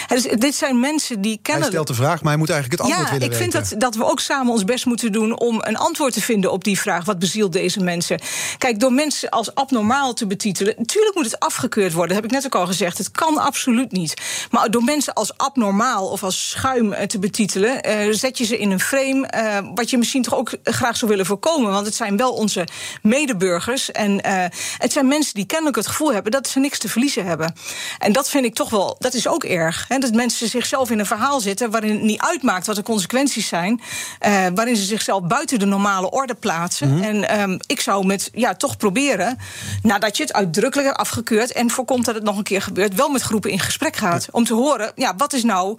[0.09, 1.63] Dus, dit zijn mensen die kennen.
[1.63, 3.71] Hij stelt de vraag, maar hij moet eigenlijk het antwoord ja, willen ik vind weten.
[3.71, 6.65] dat, dat we ook samen ons best moeten doen om een antwoord te vinden op
[6.65, 8.21] die vraag: wat bezielt deze mensen?
[8.59, 12.15] Kijk, door mensen als abnormaal te betitelen, natuurlijk moet het afgekeurd worden.
[12.15, 12.99] Dat heb ik net ook al gezegd.
[12.99, 14.15] Het kan absoluut niet.
[14.51, 18.71] Maar door mensen als abnormaal of als schuim te betitelen, uh, zet je ze in
[18.71, 21.73] een frame uh, wat je misschien toch ook graag zou willen voorkomen.
[21.73, 22.67] Want het zijn wel onze
[23.03, 24.45] medeburgers en uh,
[24.79, 27.55] het Het zijn mensen die kennelijk het gevoel hebben dat ze niks te verliezen hebben.
[27.99, 29.85] En dat vind ik toch wel, dat is ook erg.
[29.89, 33.49] Hè, dat mensen zichzelf in een verhaal zitten waarin het niet uitmaakt wat de consequenties
[33.49, 33.81] zijn.
[34.27, 36.89] Uh, waarin ze zichzelf buiten de normale orde plaatsen.
[36.89, 37.03] Mm -hmm.
[37.03, 39.39] En um, ik zou met, ja, toch proberen,
[39.83, 43.09] nadat je het uitdrukkelijk hebt afgekeurd en voorkomt dat het nog een keer gebeurt, wel
[43.09, 44.29] met groepen in gesprek gaat.
[44.31, 45.75] Om te horen, ja, wat is nou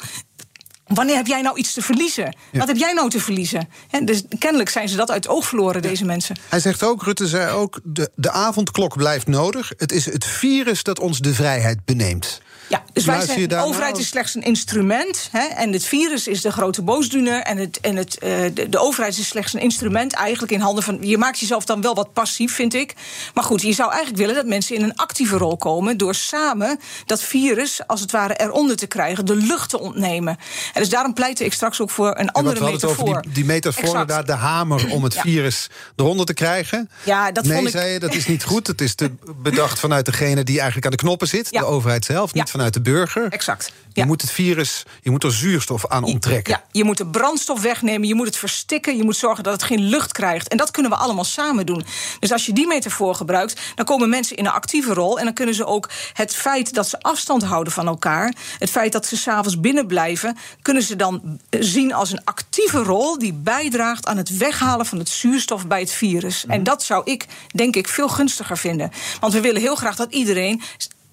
[0.93, 2.35] Wanneer heb jij nou iets te verliezen?
[2.51, 2.59] Ja.
[2.59, 3.69] Wat heb jij nou te verliezen?
[4.03, 5.89] Dus kennelijk zijn ze dat uit het oog verloren, ja.
[5.89, 6.35] deze mensen.
[6.49, 9.71] Hij zegt ook, Rutte zei ook, de, de avondklok blijft nodig.
[9.77, 12.41] Het is het virus dat ons de vrijheid beneemt.
[12.73, 15.29] Ja, dus wij zijn, de overheid is slechts een instrument.
[15.31, 17.41] Hè, en het virus is de grote boosdoener.
[17.41, 20.83] En, het, en het, uh, de, de, overheid is slechts een instrument eigenlijk in handen
[20.83, 20.97] van.
[21.01, 22.93] Je maakt jezelf dan wel wat passief, vind ik.
[23.33, 25.97] Maar goed, je zou eigenlijk willen dat mensen in een actieve rol komen.
[25.97, 29.25] door samen dat virus, als het ware, eronder te krijgen.
[29.25, 30.37] de lucht te ontnemen.
[30.73, 33.07] En dus daarom pleitte ik straks ook voor een andere ja, metafoor.
[33.07, 35.21] Over die, die metafoor, inderdaad, de hamer om het ja.
[35.21, 36.89] virus eronder te krijgen.
[37.03, 37.73] Ja, dat nee, vond ik...
[37.73, 38.67] zei je, dat is niet goed.
[38.67, 41.51] Het is te bedacht vanuit degene die eigenlijk aan de knoppen zit.
[41.51, 43.27] De overheid zelf, niet vanuit de burger.
[43.29, 43.71] Exact.
[43.93, 44.05] Je ja.
[44.05, 46.53] moet het virus, je moet er zuurstof aan onttrekken.
[46.53, 49.63] Ja, je moet de brandstof wegnemen, je moet het verstikken, je moet zorgen dat het
[49.63, 50.47] geen lucht krijgt.
[50.47, 51.85] En dat kunnen we allemaal samen doen.
[52.19, 55.19] Dus als je die metafoor gebruikt, dan komen mensen in een actieve rol.
[55.19, 58.91] En dan kunnen ze ook het feit dat ze afstand houden van elkaar, het feit
[58.91, 64.05] dat ze s'avonds binnen blijven, kunnen ze dan zien als een actieve rol die bijdraagt
[64.05, 66.45] aan het weghalen van het zuurstof bij het virus.
[66.45, 68.91] En dat zou ik, denk ik, veel gunstiger vinden.
[69.19, 70.61] Want we willen heel graag dat iedereen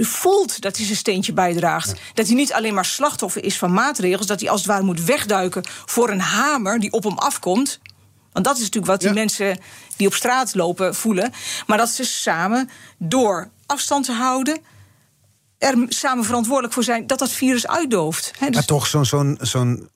[0.06, 1.88] voelt dat hij zijn steentje bijdraagt.
[1.88, 1.94] Ja.
[2.14, 5.04] Dat hij niet alleen maar slachtoffer is van maatregels, dat hij als het ware moet
[5.04, 7.80] wegduiken voor een hamer die op hem afkomt.
[8.32, 9.14] Want dat is natuurlijk wat die ja.
[9.14, 9.58] mensen
[9.96, 11.32] die op straat lopen voelen.
[11.66, 14.58] Maar dat ze samen door afstand te houden.
[15.58, 18.32] er samen verantwoordelijk voor zijn dat dat virus uitdooft.
[18.38, 19.04] He, dus maar toch zo'n.
[19.04, 19.88] zo'n zo'n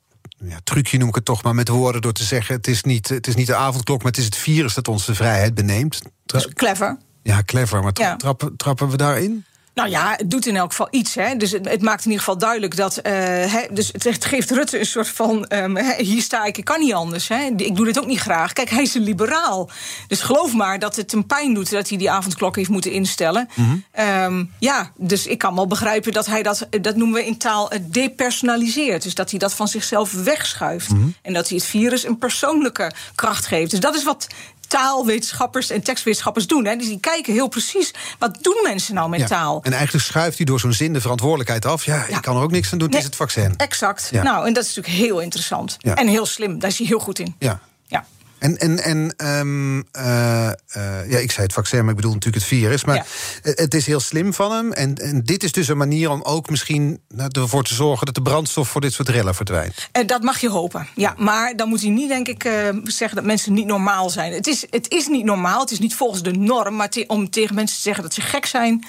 [0.48, 3.08] ja, trucje noem ik het toch maar met woorden door te zeggen: het is, niet,
[3.08, 6.02] het is niet de avondklok, maar het is het virus dat ons de vrijheid beneemt.
[6.26, 6.98] Tra clever.
[7.22, 8.16] Ja, clever, maar tra ja.
[8.16, 9.44] trappen, trappen we daarin?
[9.74, 11.14] Nou ja, het doet in elk geval iets.
[11.14, 11.36] Hè.
[11.36, 12.96] Dus het, het maakt in ieder geval duidelijk dat.
[12.98, 13.12] Uh,
[13.52, 15.46] hè, dus het geeft Rutte een soort van.
[15.48, 17.28] Um, hier sta ik, ik kan niet anders.
[17.28, 17.50] Hè.
[17.56, 18.52] Ik doe dit ook niet graag.
[18.52, 19.70] Kijk, hij is een liberaal.
[20.08, 23.48] Dus geloof maar dat het hem pijn doet dat hij die avondklok heeft moeten instellen.
[23.54, 24.06] Mm -hmm.
[24.22, 26.66] um, ja, dus ik kan wel begrijpen dat hij dat.
[26.80, 29.02] Dat noemen we in taal depersonaliseert.
[29.02, 30.90] Dus dat hij dat van zichzelf wegschuift.
[30.90, 31.14] Mm -hmm.
[31.22, 33.70] En dat hij het virus een persoonlijke kracht geeft.
[33.70, 34.26] Dus dat is wat
[34.66, 36.64] taalwetenschappers en tekstwetenschappers doen.
[36.64, 36.76] Hè.
[36.76, 39.26] Dus die kijken heel precies, wat doen mensen nou met ja.
[39.26, 39.60] taal?
[39.62, 41.84] En eigenlijk schuift hij door zo'n zin de verantwoordelijkheid af.
[41.84, 42.16] Ja, ja.
[42.16, 43.54] ik kan er ook niks aan doen, nee, het is het vaccin.
[43.56, 44.08] Exact.
[44.10, 44.22] Ja.
[44.22, 45.76] Nou, en dat is natuurlijk heel interessant.
[45.80, 47.34] En heel slim, daar is hij heel goed in.
[47.38, 47.60] Ja.
[47.86, 48.06] ja.
[48.44, 52.44] En, en, en um, uh, uh, ja, ik zei het vaccin, maar ik bedoel natuurlijk
[52.44, 52.84] het virus.
[52.84, 53.04] Maar ja.
[53.42, 54.72] het is heel slim van hem.
[54.72, 58.22] En, en dit is dus een manier om ook misschien ervoor te zorgen dat de
[58.22, 59.88] brandstof voor dit soort rellen verdwijnt.
[59.92, 60.86] En dat mag je hopen.
[60.94, 64.32] Ja, maar dan moet hij niet, denk ik, uh, zeggen dat mensen niet normaal zijn.
[64.32, 66.76] Het is, het is niet normaal, het is niet volgens de norm.
[66.76, 68.86] Maar te, om tegen mensen te zeggen dat ze gek zijn,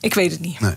[0.00, 0.60] ik weet het niet.
[0.60, 0.74] Nee.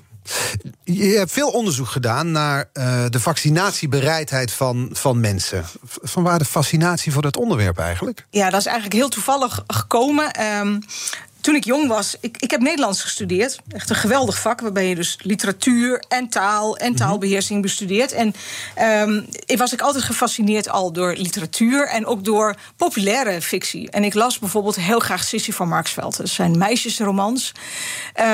[0.83, 5.65] Je hebt veel onderzoek gedaan naar uh, de vaccinatiebereidheid van, van mensen.
[5.83, 8.25] Van waar de fascinatie voor dat onderwerp eigenlijk?
[8.29, 10.45] Ja, dat is eigenlijk heel toevallig gekomen.
[10.59, 10.79] Um,
[11.41, 13.59] toen ik jong was, ik, ik heb Nederlands gestudeerd.
[13.67, 18.11] Echt een geweldig vak, waarbij je dus literatuur en taal en taalbeheersing bestudeert.
[18.11, 18.33] En
[19.07, 23.91] um, ik was ik altijd gefascineerd al door literatuur en ook door populaire fictie.
[23.91, 26.17] En ik las bijvoorbeeld heel graag Sissy van Marksveld.
[26.17, 27.51] Dat zijn meisjesromans.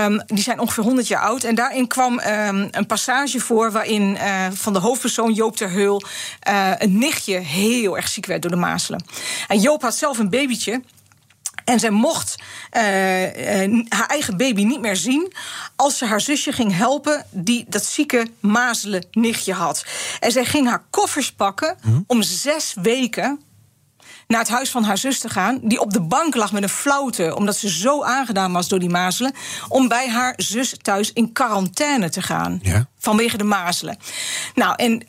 [0.06, 1.44] Um, die zijn ongeveer 100 jaar oud.
[1.44, 6.04] En daarin kwam um, een passage voor waarin uh, van de hoofdpersoon Joop ter Heul
[6.50, 9.04] uh, een nichtje heel erg ziek werd door de mazelen.
[9.48, 10.82] En Joop had zelf een babytje.
[11.68, 12.36] En zij mocht
[12.78, 15.34] uh, uh, haar eigen baby niet meer zien
[15.76, 19.86] als ze haar zusje ging helpen die dat zieke mazelen nichtje had.
[20.20, 22.04] En zij ging haar koffers pakken mm.
[22.08, 23.40] om zes weken
[24.28, 26.70] naar het huis van haar zus te gaan, die op de bank lag met een
[26.70, 29.34] flauwte, omdat ze zo aangedaan was door die mazelen,
[29.68, 32.60] om bij haar zus thuis in quarantaine te gaan.
[32.62, 32.88] Ja.
[32.98, 33.98] Vanwege de mazelen.
[34.56, 35.08] Nou, en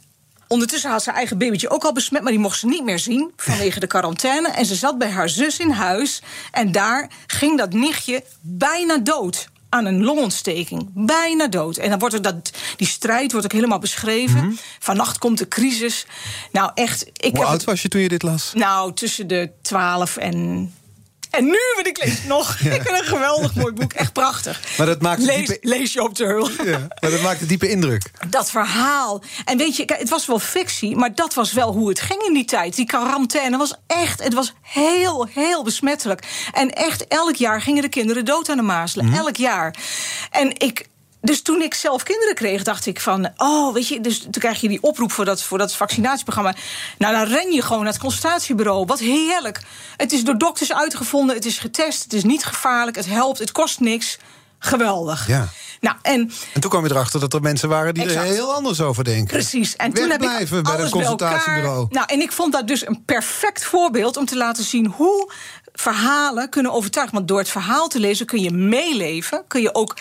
[0.49, 3.33] Ondertussen had ze eigen babytje ook al besmet, maar die mocht ze niet meer zien
[3.37, 4.49] vanwege de quarantaine.
[4.49, 9.49] En ze zat bij haar zus in huis en daar ging dat nichtje bijna dood
[9.69, 10.91] aan een longontsteking.
[10.95, 11.77] Bijna dood.
[11.77, 14.37] En dan wordt ook dat, die strijd wordt ook helemaal beschreven.
[14.37, 14.59] Mm -hmm.
[14.79, 16.07] Vannacht komt de crisis.
[16.53, 17.11] Nou, echt.
[17.13, 18.53] Ik Hoe oud was je toen je dit las?
[18.55, 20.73] Nou, tussen de 12 en
[21.31, 22.59] en nu, want ik lees nog.
[22.59, 22.73] Ja.
[22.73, 23.93] Ik vind een geweldig mooi boek.
[23.93, 24.61] Echt prachtig.
[24.79, 25.69] Maar dat maakt lees, diepe...
[25.69, 26.51] lees je op de hul.
[26.65, 28.11] Ja, maar dat maakt een diepe indruk.
[28.29, 29.23] Dat verhaal.
[29.45, 32.23] En weet je, kijk, het was wel fictie, maar dat was wel hoe het ging
[32.23, 32.77] in die tijd.
[32.77, 36.23] Die quarantaine was echt, het was heel, heel besmettelijk.
[36.53, 39.07] En echt, elk jaar gingen de kinderen dood aan de mazelen.
[39.07, 39.15] Mm.
[39.15, 39.75] Elk jaar.
[40.31, 40.87] En ik
[41.21, 43.31] dus toen ik zelf kinderen kreeg, dacht ik van...
[43.37, 46.55] oh, weet je, dus toen krijg je die oproep voor dat, voor dat vaccinatieprogramma.
[46.99, 48.87] Nou, dan ren je gewoon naar het consultatiebureau.
[48.87, 49.61] Wat heerlijk.
[49.97, 52.97] Het is door dokters uitgevonden, het is getest, het is niet gevaarlijk...
[52.97, 54.19] het helpt, het kost niks.
[54.61, 55.27] Geweldig.
[55.27, 55.49] Ja.
[55.81, 58.27] Nou, en, En toen kwam je erachter dat er mensen waren die Exact.
[58.29, 59.27] er heel anders over denken.
[59.27, 59.77] Precies.
[59.77, 61.79] En toen heb ik bij alles het consultatiebureau.
[61.79, 65.33] elkaar- Nou, en ik vond dat dus een perfect voorbeeld om te laten zien hoe
[65.73, 67.15] verhalen kunnen overtuigen.
[67.15, 69.97] Want door het verhaal te lezen kun je meeleven, kun je ook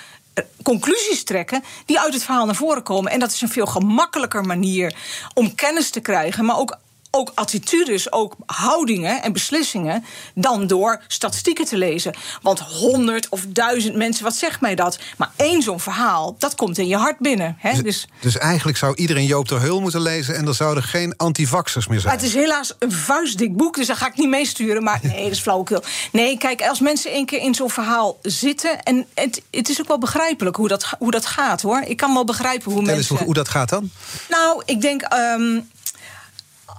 [0.63, 3.11] conclusies trekken die uit het verhaal naar voren komen.
[3.11, 4.95] En dat is een veel gemakkelijker manier
[5.33, 6.77] om kennis te krijgen, maar ook.
[7.11, 12.13] Ook attitudes, ook houdingen en beslissingen, dan door statistieken te lezen.
[12.41, 14.99] Want honderd of duizend mensen, wat zegt mij dat?
[15.17, 17.55] Maar één zo'n verhaal, dat komt in je hart binnen.
[17.59, 17.81] Hè?
[17.81, 20.35] Dus, Dus eigenlijk zou iedereen Joop ter Heul moeten lezen...
[20.35, 22.13] en er zouden geen antivaxers meer zijn.
[22.13, 24.83] Maar het is helaas een vuistdik boek, dus daar ga ik niet meesturen.
[24.83, 25.83] Maar nee, dat is flauwekul.
[26.11, 28.83] Nee, kijk, als mensen één keer in zo'n verhaal zitten...
[28.83, 31.81] en het, het is ook wel begrijpelijk hoe dat, hoe dat gaat, hoor.
[31.85, 33.15] Ik kan wel begrijpen hoe Vertel eens mensen...
[33.15, 33.89] hoe, hoe dat gaat dan.
[34.29, 35.01] Nou, ik denk...
[35.01, 35.59] ehm,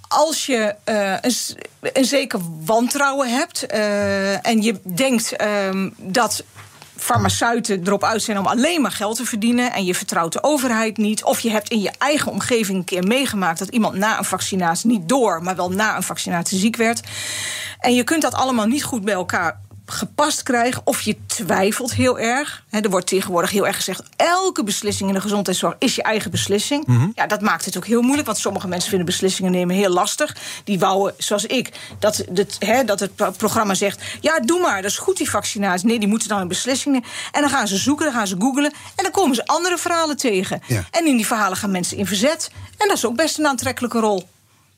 [0.09, 1.35] als je eh, een,
[1.93, 6.45] een zeker wantrouwen hebt eh, en je denkt ehm, dat
[6.97, 10.97] farmaceuten erop uit zijn om alleen maar geld te verdienen en je vertrouwt de overheid
[10.97, 14.25] niet, of je hebt in je eigen omgeving een keer meegemaakt dat iemand na een
[14.25, 17.01] vaccinatie niet door, maar wel na een vaccinatie ziek werd,
[17.79, 19.61] en je kunt dat allemaal niet goed bij elkaar
[19.91, 20.83] gepast krijgen.
[20.85, 22.65] Of je twijfelt heel erg.
[22.71, 24.03] Er wordt tegenwoordig heel erg gezegd...
[24.17, 27.11] elke beslissing in de gezondheidszorg is je eigen beslissing.
[27.15, 28.27] Ja, dat maakt het ook heel moeilijk.
[28.27, 30.37] Want sommige mensen vinden beslissingen nemen heel lastig.
[30.65, 34.03] Die wouden, zoals ik, dat, dat, dat het pro- programma zegt...
[34.21, 35.87] ja, doe maar, dat is goed die vaccinatie.
[35.87, 37.09] Nee, die moeten dan een beslissing nemen.
[37.33, 38.73] En dan gaan ze zoeken, dan gaan ze googlen...
[38.97, 40.63] en dan komen ze andere verhalen tegen.
[40.67, 40.85] Ja.
[40.91, 42.51] En in die verhalen gaan mensen in verzet.
[42.77, 44.29] En dat is ook best een aantrekkelijke rol.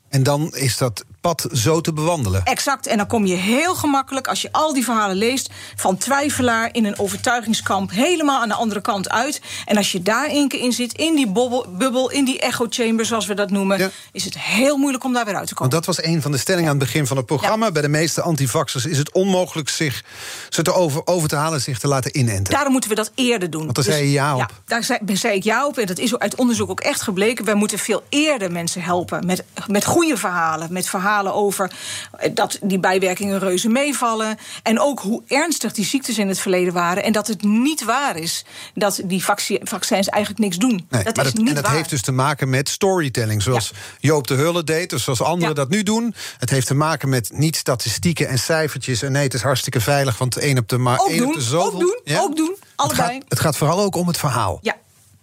[0.09, 2.43] En dan is dat pad zo te bewandelen.
[2.43, 2.87] Exact.
[2.87, 6.85] En dan kom je heel gemakkelijk, als je al die verhalen leest, van twijfelaar in
[6.85, 9.41] een overtuigingskamp helemaal aan de andere kant uit.
[9.65, 12.65] En als je daar één keer in zit, in die bobbel, bubbel, in die echo
[12.69, 13.89] chamber, zoals we dat noemen, Ja.
[14.11, 15.71] is het heel moeilijk om daar weer uit te komen.
[15.71, 17.71] Want dat was een van de stellingen aan het begin van het programma.
[17.71, 20.03] Bij de meeste antivaxers is het onmogelijk zich,
[20.49, 22.53] ze te over, over te halen zich te laten inenten.
[22.53, 23.65] Daarom moeten we dat eerder doen.
[23.67, 24.61] Dus Want daar zei je ja op.
[24.65, 25.77] daar zei, zei ik ja op.
[25.77, 27.45] En dat is uit onderzoek ook echt gebleken.
[27.45, 29.25] Wij moeten veel eerder mensen helpen.
[29.25, 30.73] Met, met goede verhalen.
[30.73, 31.71] Met verhalen over
[32.17, 34.37] eh, dat die bijwerkingen reuze meevallen.
[34.63, 37.03] En ook hoe ernstig die ziektes in het verleden waren.
[37.03, 40.85] En dat het niet waar is dat die vacci- vaccins eigenlijk niks doen.
[40.89, 41.75] Nee, dat maar is dat, niet en dat waar.
[41.75, 43.41] heeft dus te maken met storytelling.
[43.41, 45.61] Zoals Joop de Hulle deed, dus zoals anderen Ja.
[45.61, 46.15] dat nu doen.
[46.37, 49.01] Het heeft te maken met niet statistieken en cijfertjes.
[49.01, 51.33] En nee, het is hartstikke veilig, want één op de, ma Ook één doen, op
[51.33, 51.71] de zoveel.
[51.73, 53.13] ook doen, ook doen, Het allebei.
[53.13, 54.59] gaat, het gaat vooral ook om het verhaal.
[54.61, 54.75] Ja,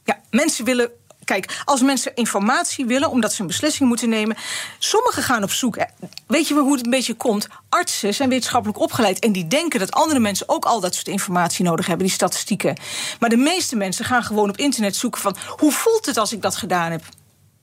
[0.04, 0.90] ja, mensen willen.
[1.28, 4.36] Kijk, als mensen informatie willen omdat ze een beslissing moeten nemen.
[4.78, 5.76] Sommigen gaan op zoek.
[6.26, 7.48] Weet je hoe het een beetje komt?
[7.68, 9.18] Artsen zijn wetenschappelijk opgeleid.
[9.18, 12.76] En die denken dat andere mensen ook al dat soort informatie nodig hebben, die statistieken.
[13.20, 16.42] Maar de meeste mensen gaan gewoon op internet zoeken van hoe voelt het als ik
[16.42, 17.02] dat gedaan heb?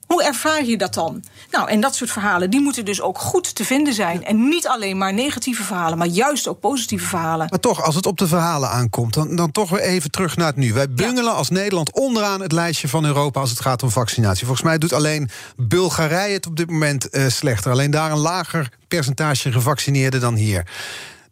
[0.06, 1.24] Hoe ervaar je dat dan?
[1.50, 4.24] Nou, en dat soort verhalen, die moeten dus ook goed te vinden zijn.
[4.24, 7.46] En niet alleen maar negatieve verhalen, maar juist ook positieve verhalen.
[7.50, 10.46] Maar toch, als het op de verhalen aankomt, dan, dan toch weer even terug naar
[10.46, 10.72] het nu.
[10.72, 14.46] Wij bungelen als Nederland onderaan het lijstje van Europa als het gaat om vaccinatie.
[14.46, 17.70] Volgens mij doet alleen Bulgarije het op dit moment eh, slechter.
[17.72, 20.66] Alleen daar een lager percentage gevaccineerden dan hier.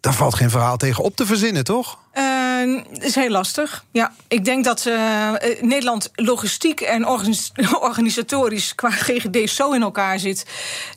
[0.01, 1.99] Daar valt geen verhaal tegen op te verzinnen, toch?
[2.15, 3.85] Eh, is heel lastig.
[3.91, 9.83] Ja, ik denk dat eh, eh, Nederland logistiek en organis- organisatorisch qua GGD zo in
[9.83, 10.47] elkaar zit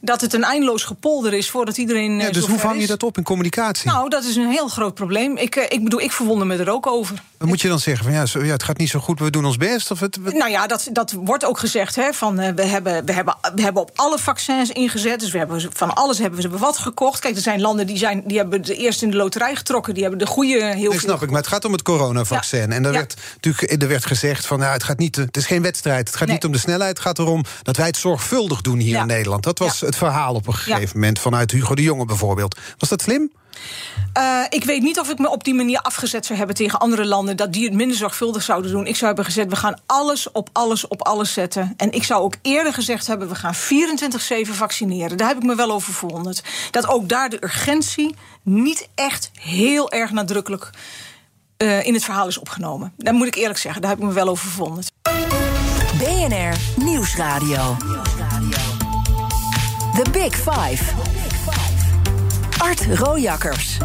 [0.01, 2.19] dat het een eindeloos gepolder is voordat iedereen.
[2.19, 3.89] Ja, dus hoe vang je dat op in communicatie?
[3.91, 5.37] Nou, dat is een heel groot probleem.
[5.37, 7.21] Ik, ik bedoel, ik verwonder me er ook over.
[7.37, 8.03] Wat moet je dan zeggen?
[8.05, 9.91] Van, ja, zo, ja, het gaat niet zo goed, we doen ons best?
[9.91, 11.95] Of het, wat- Nou ja, dat, dat wordt ook gezegd.
[11.95, 15.19] Hè, van, we, hebben, we, hebben, we hebben op alle vaccins ingezet.
[15.19, 17.19] Dus we hebben van alles hebben we wat gekocht.
[17.19, 19.93] Kijk, er zijn landen die, zijn, die hebben de eerst in de loterij getrokken.
[19.93, 21.06] Die hebben de goede heel veel.
[21.07, 22.59] Snap ik, maar het gaat om het coronavaccin.
[22.69, 22.75] Ja.
[22.75, 22.97] En er, Ja.
[22.97, 26.07] werd, natuurlijk, er werd gezegd van nou, het, gaat niet, het is geen wedstrijd.
[26.07, 26.35] Het gaat Nee.
[26.35, 26.89] niet om de snelheid.
[26.89, 29.43] Het gaat erom dat wij het zorgvuldig doen hier in Nederland.
[29.43, 32.57] Dat was het verhaal op een gegeven moment vanuit Hugo de Jonge bijvoorbeeld.
[32.77, 33.31] Was dat slim?
[34.13, 37.05] Eh, ik weet niet of ik me op die manier afgezet zou hebben tegen andere
[37.05, 37.37] landen.
[37.37, 38.87] dat die het minder zorgvuldig zouden doen.
[38.87, 41.73] Ik zou hebben gezegd: we gaan alles op alles op alles zetten.
[41.77, 45.17] En ik zou ook eerder gezegd hebben: we gaan 24-7 vaccineren.
[45.17, 46.43] Daar heb ik me wel over verwonderd.
[46.71, 48.15] Dat ook daar de urgentie
[48.47, 50.69] niet echt heel erg nadrukkelijk
[51.57, 52.93] eh, in het verhaal is opgenomen.
[52.97, 53.81] Dat moet ik eerlijk zeggen.
[53.81, 54.91] Daar heb ik me wel over verwonderd.
[55.97, 57.77] BNR Nieuwsradio.
[59.93, 60.83] The Big Five.
[62.57, 63.77] Art Rojakkers.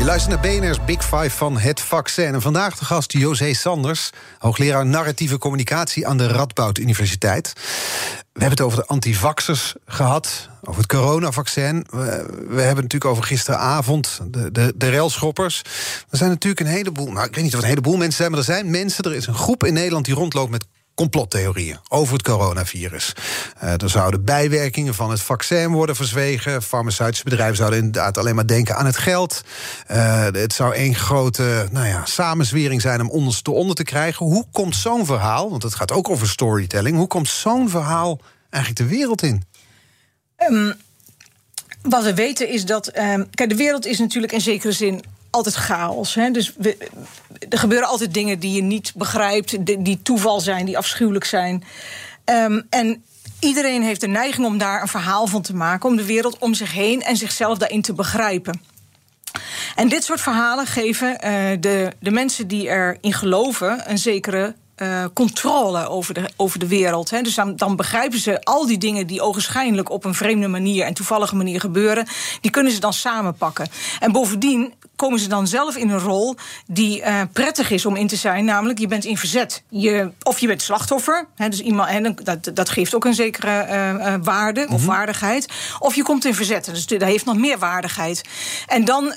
[0.00, 2.34] Je luistert naar BNR's Big Five van het vaccin.
[2.34, 7.52] En vandaag de gast José Sanders, hoogleraar narratieve communicatie aan de Radboud Universiteit.
[8.32, 11.86] We hebben het over de antivaxers gehad, over het coronavaccin.
[11.90, 15.62] We, hebben het natuurlijk over gisteravond, de, de, de relschoppers.
[16.10, 18.30] Er zijn natuurlijk een heleboel, nou ik weet niet of het een heleboel mensen zijn...
[18.30, 20.64] maar er zijn mensen, er is een groep in Nederland die rondloopt met
[21.00, 23.12] complottheorieën over het coronavirus.
[23.62, 26.62] Uh, er zouden bijwerkingen van het vaccin worden verzwegen.
[26.62, 29.42] Farmaceutische bedrijven zouden inderdaad alleen maar denken aan het geld.
[29.90, 34.26] Uh, het zou één grote nou ja, samenzwering zijn om ons te onder te krijgen.
[34.26, 36.96] Hoe komt zo'n verhaal, want het gaat ook over storytelling...
[36.96, 38.20] hoe komt zo'n verhaal
[38.50, 39.42] eigenlijk de wereld in?
[40.36, 40.74] Um,
[41.82, 42.98] wat we weten is dat.
[42.98, 46.14] Um, kijk, de wereld is natuurlijk in zekere zin altijd chaos.
[46.14, 46.30] Hè?
[46.30, 46.76] Dus we,
[47.48, 51.64] er gebeuren altijd dingen die je niet begrijpt, die, toeval zijn, die afschuwelijk zijn.
[52.24, 53.04] Um, en
[53.40, 56.54] iedereen heeft de neiging om daar een verhaal van te maken, om de wereld om
[56.54, 58.62] zich heen en zichzelf daarin te begrijpen.
[59.74, 61.20] En dit soort verhalen geven uh,
[61.60, 67.10] de, de mensen die erin geloven een zekere uh, controle over de, over de wereld.
[67.10, 67.22] Hè.
[67.22, 70.94] Dus dan, dan, begrijpen ze al die dingen die ogenschijnlijk op een vreemde manier en
[70.94, 72.06] toevallige manier gebeuren,
[72.40, 73.68] die kunnen ze dan samenpakken.
[74.00, 76.36] En bovendien komen ze dan zelf in een rol
[76.66, 78.44] die uh, prettig is om in te zijn.
[78.44, 79.62] Namelijk, je bent in verzet.
[79.68, 81.26] Je, of je bent slachtoffer.
[81.36, 84.86] Hè, dus iemand, en dat, dat geeft ook een zekere uh, waarde of mm -hmm.
[84.86, 85.48] waardigheid.
[85.78, 86.64] Of je komt in verzet.
[86.64, 88.22] Dus dat heeft nog meer waardigheid.
[88.66, 89.14] En dan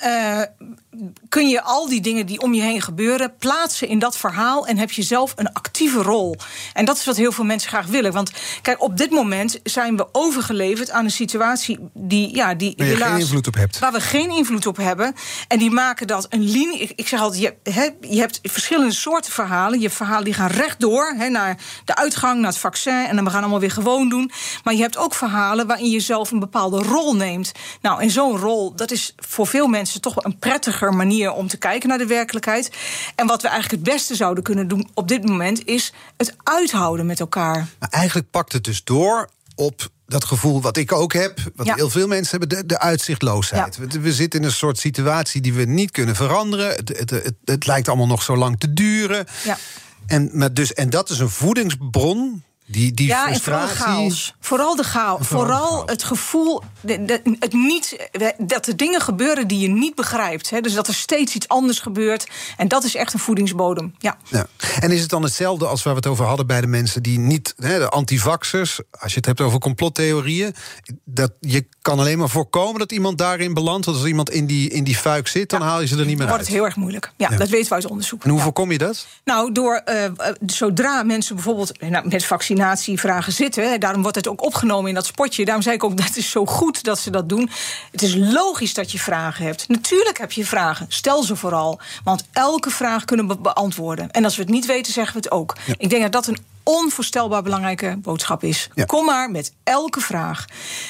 [1.30, 4.68] kun je al die dingen die om je heen gebeuren plaatsen in dat verhaal.
[4.68, 6.36] En heb je zelf een actieve rol.
[6.74, 8.12] En dat is wat heel veel mensen graag willen.
[8.12, 8.32] Want
[8.62, 12.94] kijk, op dit moment zijn we overgeleverd aan een situatie die, ja, die waar, je
[12.94, 13.80] helaas, geen invloed op hebt.
[13.80, 15.16] waar we geen invloed op hebben.
[15.48, 16.92] En die maken dat een linie.
[16.96, 19.80] Ik, zeg altijd, je, je hebt verschillende soorten verhalen.
[19.80, 23.06] Je verhalen die gaan rechtdoor he, naar de uitgang, naar het vaccin.
[23.06, 24.32] En dan we gaan allemaal weer gewoon doen.
[24.64, 27.52] Maar je hebt ook verhalen waarin je zelf een bepaalde rol neemt.
[27.82, 31.58] Nou, en zo'n rol, dat is voor veel mensen toch een prettiger manier om te
[31.58, 32.72] kijken naar de werkelijkheid.
[33.16, 37.06] En wat we eigenlijk het beste zouden kunnen doen op dit moment is het uithouden
[37.06, 37.68] met elkaar.
[37.80, 41.76] Maar eigenlijk pakt het dus door op dat gevoel wat ik ook heb, wat ja.
[41.76, 43.76] heel veel mensen hebben, de, de uitzichtloosheid.
[43.76, 43.88] Ja.
[43.88, 46.70] We, we, zitten in een soort situatie die we niet kunnen veranderen.
[46.76, 49.26] Het, het, het, het lijkt allemaal nog zo lang te duren.
[49.44, 49.58] Ja.
[50.06, 53.36] En, maar dus, en dat is een voedingsbron die, die ja, frustratie.
[53.36, 54.36] En vooral de chaos.
[54.40, 55.28] Vooral de chaos.
[55.28, 59.96] Vooral, vooral het gevoel de, de, het niet, dat er dingen gebeuren die je niet
[59.96, 60.50] begrijpt.
[60.50, 60.62] Hè.
[60.62, 62.28] Dus dat er steeds iets anders gebeurt.
[62.58, 63.96] En dat is echt een voedingsbodem.
[63.98, 64.18] Ja.
[64.30, 64.46] ja.
[64.80, 67.20] En is het dan hetzelfde als waar we het over hadden bij de mensen die
[67.20, 70.56] niet, hè, de antivaxers, als je het hebt over complottheorieën,
[71.04, 73.86] dat je kan alleen maar voorkomen dat iemand daarin belandt.
[73.86, 75.66] Want als iemand in die, in die fuik zit, dan ja.
[75.66, 76.30] haal je ze er niet meer uit.
[76.30, 77.12] wordt het heel erg moeilijk.
[77.18, 77.38] Ja, ja.
[77.38, 78.24] dat weten we uit onderzoek.
[78.24, 79.08] En hoe voorkom je dat?
[79.24, 80.06] Nou, door uh,
[80.46, 82.24] zodra mensen bijvoorbeeld nou, met
[82.58, 85.46] vaccinatievragen zitten, daarom wordt het ook opgenomen in dat spotje.
[85.46, 87.50] Daarom zei ik ook, dat is zo goed dat ze dat doen.
[87.92, 89.68] Het is logisch dat je vragen hebt.
[89.68, 90.86] Natuurlijk heb je vragen.
[90.90, 91.80] Stel ze vooral.
[92.04, 94.12] Want elke vraag kunnen we beantwoorden.
[94.12, 95.56] En als we het niet weten, zeggen we het ook.
[95.66, 95.74] Ja.
[95.78, 98.70] Ik denk dat dat een onvoorstelbaar belangrijke boodschap is.
[98.74, 98.86] Ja.
[98.86, 100.46] Kom maar met elke vraag.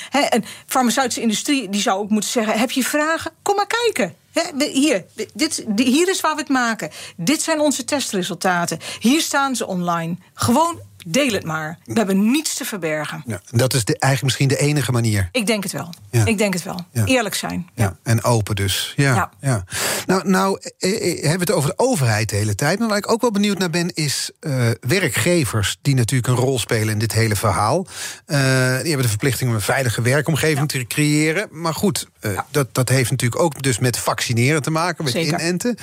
[0.09, 3.31] He, en farmaceutische industrie die zou ook moeten zeggen: heb je vragen?
[3.41, 4.15] Kom maar kijken.
[4.31, 6.89] He, hier, dit, hier is waar we het maken.
[7.15, 8.79] Dit zijn onze testresultaten.
[8.99, 10.15] Hier staan ze online.
[10.33, 11.77] Gewoon deel het maar.
[11.85, 13.23] We hebben niets te verbergen.
[13.25, 15.29] Ja, dat is de, eigenlijk misschien de enige manier.
[15.31, 15.93] Ik denk het wel.
[16.11, 16.25] Ja.
[16.25, 16.85] Ik denk het wel.
[16.91, 17.05] Ja.
[17.05, 17.69] Eerlijk zijn.
[17.73, 17.97] Ja.
[18.03, 18.93] En open dus.
[18.95, 19.31] Ja.
[19.39, 19.63] Ja.
[20.05, 22.79] Nou, nou eh, eh, hebben we het over de overheid de hele tijd.
[22.79, 26.59] Maar waar ik ook wel benieuwd naar ben, is uh, werkgevers die natuurlijk een rol
[26.59, 27.87] spelen in dit hele verhaal.
[28.27, 28.37] Uh,
[28.77, 31.47] die hebben de verplichting om een veilige werkomgeving te creëren.
[31.51, 35.39] Maar goed, uh, dat, dat heeft natuurlijk ook dus met vaccineren te maken, met Zeker.
[35.39, 35.77] inenten.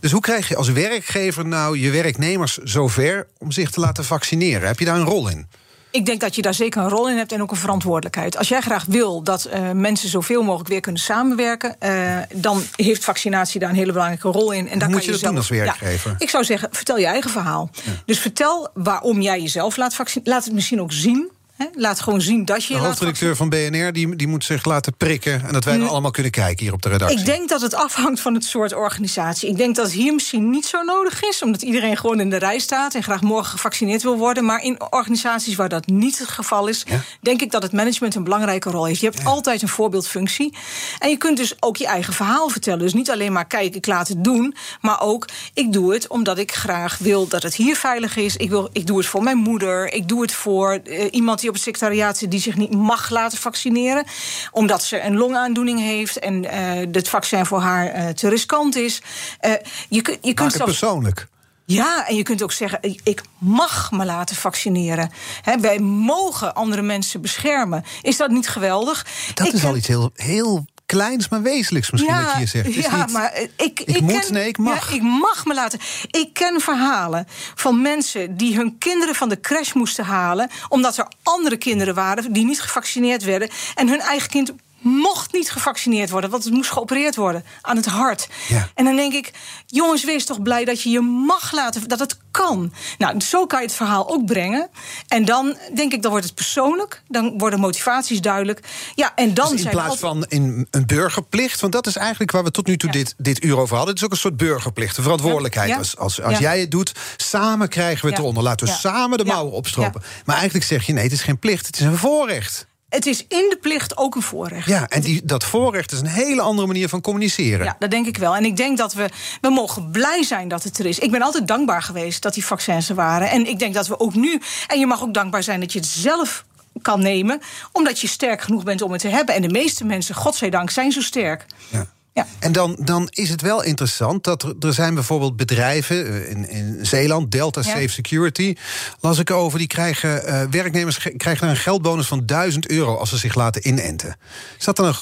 [0.00, 4.61] Dus hoe krijg je als werkgever nou je werknemers zover om zich te laten vaccineren?
[4.66, 5.46] Heb je daar een rol in?
[5.92, 8.36] Ik denk dat je daar zeker een rol in hebt en ook een verantwoordelijkheid.
[8.36, 13.04] Als jij graag wil dat uh, mensen zoveel mogelijk weer kunnen samenwerken, uh, dan heeft
[13.04, 14.68] vaccinatie daar een hele belangrijke rol in.
[14.68, 16.10] En dan kan je, je zelf, doen als werkgever?
[16.10, 17.70] Ja, ik zou zeggen, vertel je eigen verhaal.
[17.72, 17.92] Ja.
[18.04, 20.32] Dus vertel waarom jij jezelf laat vaccineren.
[20.32, 21.30] Laat het misschien ook zien.
[21.56, 22.74] He, laat gewoon zien dat je.
[22.74, 25.42] De hoofdredacteur van BNR die, die moet zich laten prikken.
[25.46, 27.18] En dat wij dan allemaal kunnen kijken hier op de redactie.
[27.18, 29.48] Ik denk dat het afhangt van het soort organisatie.
[29.48, 31.42] Ik denk dat het hier misschien niet zo nodig is.
[31.42, 32.94] Omdat iedereen gewoon in de rij staat.
[32.94, 34.44] En graag morgen gevaccineerd wil worden.
[34.44, 36.84] Maar in organisaties waar dat niet het geval is.
[36.86, 37.00] Ja?
[37.20, 39.00] denk ik dat het management een belangrijke rol heeft.
[39.00, 39.24] Je hebt ja.
[39.24, 40.56] altijd een voorbeeldfunctie.
[40.98, 42.78] En je kunt dus ook je eigen verhaal vertellen.
[42.78, 44.54] Dus niet alleen maar kijk, ik laat het doen.
[44.80, 48.36] Maar ook, ik doe het omdat ik graag wil dat het hier veilig is.
[48.36, 49.92] Ik, wil, ik doe het voor mijn moeder.
[49.92, 53.38] Ik doe het voor uh, iemand op het secretariaat zit die zich niet mag laten
[53.38, 54.04] vaccineren.
[54.50, 56.50] Omdat ze een longaandoening heeft en uh,
[56.92, 59.02] het vaccin voor haar uh, te riskant is.
[59.40, 59.52] Uh,
[59.88, 61.28] je, je kunt zelfs, persoonlijk.
[61.64, 65.10] Ja, en je kunt ook zeggen: ik mag me laten vaccineren.
[65.42, 67.84] He, wij mogen andere mensen beschermen.
[68.02, 69.06] Is dat niet geweldig?
[69.34, 70.64] Dat ik is al iets heel, heel
[70.96, 72.74] kleins, maar wezenlijks misschien wat je hier zegt.
[72.74, 74.90] Ja, niet- maar ik, ik moet, ken, nee, ik mag.
[74.90, 75.78] Ja, ik mag me laten.
[76.10, 80.50] Ik ken verhalen van mensen die hun kinderen van de crash moesten halen.
[80.68, 83.48] omdat er andere kinderen waren die niet gevaccineerd werden.
[83.74, 84.52] en hun eigen kind
[84.82, 88.28] mocht niet gevaccineerd worden, want het moest geopereerd worden aan het hart.
[88.48, 88.68] Ja.
[88.74, 89.30] En dan denk ik,
[89.66, 92.72] jongens, wees toch blij dat je je mag laten, dat het kan.
[92.98, 94.68] Nou, zo kan je het verhaal ook brengen.
[95.08, 98.60] En dan denk ik, dan wordt het persoonlijk, dan worden motivaties duidelijk.
[98.94, 101.96] Ja, en dan Dus in zijn plaats altijd- van in een burgerplicht, want dat is
[101.96, 102.98] eigenlijk waar we tot nu toe Ja.
[102.98, 103.94] dit, dit uur over hadden.
[103.94, 105.68] Het is ook een soort burgerplicht, een verantwoordelijkheid.
[105.68, 105.76] Ja.
[105.76, 108.42] Als, als, jij het doet, samen krijgen we het eronder.
[108.42, 110.02] Laten we samen de mouwen opstropen.
[110.24, 112.66] Maar eigenlijk zeg je nee, het is geen plicht, het is een voorrecht.
[112.92, 114.66] Het is in de plicht ook een voorrecht.
[114.66, 117.64] Ja, en die, dat voorrecht is een hele andere manier van communiceren.
[117.64, 118.36] Ja, dat denk ik wel.
[118.36, 119.08] En ik denk dat we,
[119.40, 120.98] we mogen blij zijn dat het er is.
[120.98, 123.30] Ik ben altijd dankbaar geweest dat die vaccins er waren.
[123.30, 124.40] En ik denk dat we ook nu.
[124.66, 126.44] En je mag ook dankbaar zijn dat je het zelf
[126.82, 127.40] kan nemen,
[127.72, 129.34] omdat je sterk genoeg bent om het te hebben.
[129.34, 131.46] En de meeste mensen, godzijdank, zijn zo sterk.
[131.68, 131.86] Ja.
[132.14, 132.26] Ja.
[132.38, 136.48] En dan, dan is het wel interessant dat er, er zijn bijvoorbeeld bedrijven eh, in,
[136.48, 137.66] in Zeeland, Delta Ja.
[137.66, 138.54] Safe Security,
[139.00, 143.08] las ik over, die krijgen, eh, werknemers ge- krijgen een geldbonus van 1000 euro als
[143.08, 144.16] ze zich laten inenten.
[144.58, 144.94] Is dat dan een.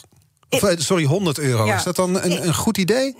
[0.51, 1.67] Of, eh, sorry, 100 euro.
[1.67, 1.77] Ja.
[1.77, 3.17] Is dat dan een, een goed idee?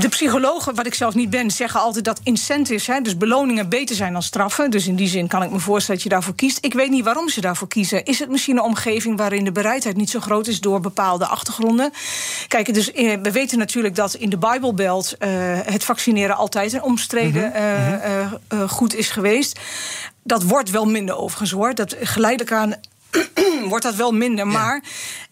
[0.00, 3.96] De psychologen, wat ik zelf niet ben, zeggen altijd dat incentives, hè, dus beloningen, beter
[3.96, 4.70] zijn dan straffen.
[4.70, 6.58] Dus in die zin kan ik me voorstellen dat je daarvoor kiest.
[6.60, 8.04] Ik weet niet waarom ze daarvoor kiezen.
[8.04, 11.92] Is het misschien een omgeving waarin de bereidheid niet zo groot is door bepaalde achtergronden?
[12.48, 15.30] Kijk, dus eh, we weten natuurlijk dat in de Bijbelbelt eh,
[15.64, 19.58] het vaccineren altijd een omstreden eh, eh, eh, goed is geweest.
[20.22, 21.74] Dat wordt wel minder overigens hoor.
[21.74, 22.74] Dat geleidelijk aan
[23.68, 24.46] wordt dat wel minder.
[24.46, 24.82] Maar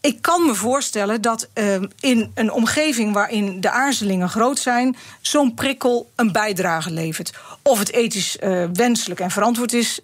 [0.01, 5.55] ik kan me voorstellen dat eh, in een omgeving waarin de aarzelingen groot zijn, zo'n
[5.55, 7.33] prikkel een bijdrage levert.
[7.63, 10.01] Of het ethisch eh, wenselijk en verantwoord is,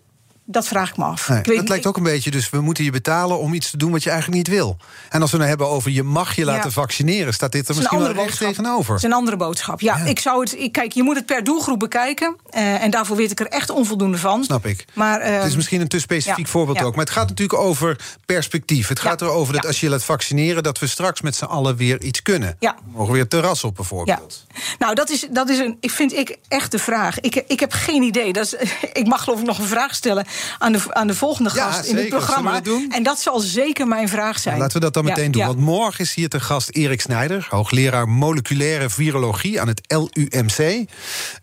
[0.51, 1.29] dat vraag ik me af.
[1.29, 3.71] Nee, ik weet dat lijkt ook een beetje, dus we moeten je betalen om iets
[3.71, 4.77] te doen wat je eigenlijk niet wil.
[5.09, 6.71] En als we het nou hebben over je mag je laten Ja.
[6.71, 8.95] vaccineren, staat dit er misschien wel recht tegenover.
[8.95, 9.81] Het is een andere boodschap.
[9.81, 10.05] Ja, Ja.
[10.05, 10.59] ik zou het.
[10.59, 12.37] Ik, kijk, je moet het per doelgroep bekijken.
[12.51, 14.45] eh, en daarvoor weet ik er echt onvoldoende van.
[14.45, 14.85] Snap ik.
[14.95, 16.95] Maar, het is misschien een te specifiek ja, voorbeeld ook.
[16.97, 17.97] Maar het gaat natuurlijk over
[18.27, 18.89] perspectief.
[18.89, 20.63] Het gaat erover dat als je laat vaccineren...
[20.63, 22.57] dat we straks met z'n allen weer iets kunnen.
[22.59, 22.75] Ja.
[22.85, 24.47] We mogen weer terras op Ja, bijvoorbeeld.
[24.79, 27.21] nou dat is, dat is een, ik vind ik echt de vraag.
[27.21, 28.33] Ik, ik heb geen idee.
[28.33, 28.55] Dat is,
[28.93, 30.27] ik mag geloof ik nog een vraag stellen
[30.59, 32.53] aan de, aan de volgende Ja, gast in het programma.
[32.53, 32.93] Dat doen?
[32.93, 34.59] En dat zal zeker mijn vraag zijn.
[34.59, 35.47] Laten we dat dan Ja, meteen doen.
[35.47, 37.47] Want morgen is hier te gast Erik Snijder...
[37.51, 40.89] hoogleraar moleculaire virologie aan het LUMC.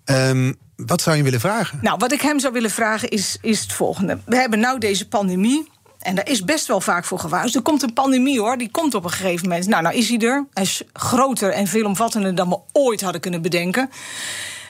[0.05, 1.79] Ehm, wat zou je willen vragen?
[1.81, 4.19] Nou, wat ik hem zou willen vragen is, is het volgende.
[4.25, 5.69] We hebben nou deze pandemie.
[5.99, 7.55] En daar is best wel vaak voor gewaarschuwd.
[7.55, 9.67] Er komt een pandemie hoor, die komt op een gegeven moment.
[9.67, 10.45] Nou, nou is hij er.
[10.53, 13.89] Hij is groter en veelomvattender dan we ooit hadden kunnen bedenken.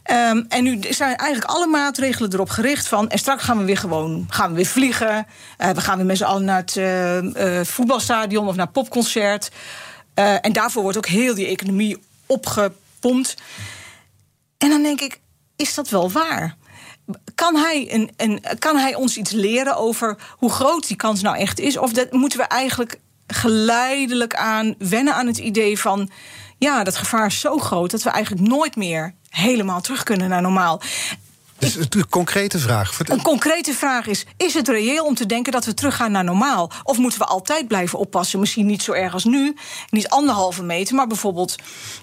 [0.08, 3.10] Ehm, en nu zijn eigenlijk alle maatregelen erop gericht van...
[3.10, 5.28] en straks gaan we weer gewoon gaan we weer vliegen.
[5.58, 9.52] eh, we gaan weer met z'n allen naar het eh, eh, voetbalstadion of naar popconcert.
[10.14, 13.36] En daarvoor wordt ook heel die economie opgepompt.
[14.58, 15.20] En dan denk ik,
[15.56, 16.56] is dat wel waar?
[17.36, 21.38] Kan hij, een, een, kan hij ons iets leren over hoe groot die kans nou
[21.38, 21.78] echt is?
[21.78, 26.10] Of dat, moeten we eigenlijk geleidelijk aan wennen aan het idee van...
[26.58, 30.42] ja, dat gevaar is zo groot dat we eigenlijk nooit meer helemaal terug kunnen naar
[30.42, 30.82] normaal.
[31.60, 33.00] Dus een concrete vraag.
[33.06, 36.72] Een concrete vraag is: is het reëel om te denken dat we teruggaan naar normaal?
[36.84, 38.40] Of moeten we altijd blijven oppassen?
[38.40, 39.56] Misschien niet zo erg als nu,
[39.90, 41.56] niet anderhalve meter, maar bijvoorbeeld,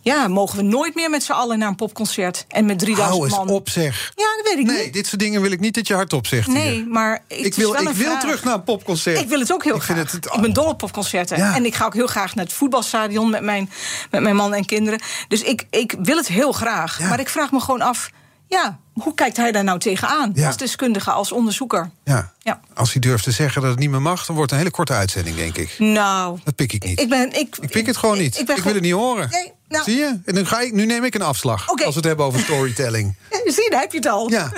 [0.03, 3.29] ja, mogen we nooit meer met z'n allen naar een popconcert en met 3000 Hou
[3.29, 3.49] eens man?
[3.57, 4.13] op, zeg.
[4.17, 4.93] Ja, dat weet ik Nee, niet.
[4.93, 6.47] dit soort dingen wil ik niet dat je hardop zegt.
[6.47, 6.55] hier.
[6.57, 8.21] Nee, maar Ik wil, ik wil vraag.
[8.21, 9.21] terug naar een popconcert.
[9.21, 10.13] Ik wil het ook heel Ik graag.
[10.13, 11.37] het- ik ben dol op popconcerten.
[11.37, 11.55] Ja.
[11.55, 13.71] En ik ga ook heel graag naar het voetbalstadion met mijn,
[14.11, 15.01] met mijn man en kinderen.
[15.29, 16.99] Dus ik, ik wil het heel graag.
[16.99, 17.09] Ja.
[17.09, 18.11] Maar ik vraag me gewoon af...
[18.49, 20.31] Ja, hoe kijkt hij daar nou tegenaan?
[20.35, 20.47] Ja.
[20.47, 21.91] Als deskundige, als onderzoeker.
[22.05, 22.33] Ja.
[22.39, 22.61] Ja.
[22.75, 24.77] Als hij durft te zeggen dat het niet meer mag, dan wordt het een hele
[24.77, 25.75] korte uitzending, denk ik.
[25.79, 27.01] Nou, Dat pik ik niet.
[27.01, 27.33] ik ben...
[27.39, 28.39] Ik, Ik pik het gewoon niet.
[28.39, 29.29] Ik, ben wil het niet horen.
[29.31, 30.19] Nee, nou- Zie je?
[30.25, 31.69] En dan ga ik, nu neem ik een afslag.
[31.69, 33.15] Als we het hebben over storytelling.
[33.31, 34.31] Zie je, daar heb je het al.
[34.31, 34.53] Ja.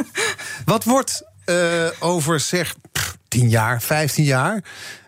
[0.65, 1.57] Wat wordt eh,
[2.01, 4.63] over, zeg, pff, 10 jaar, 15 jaar?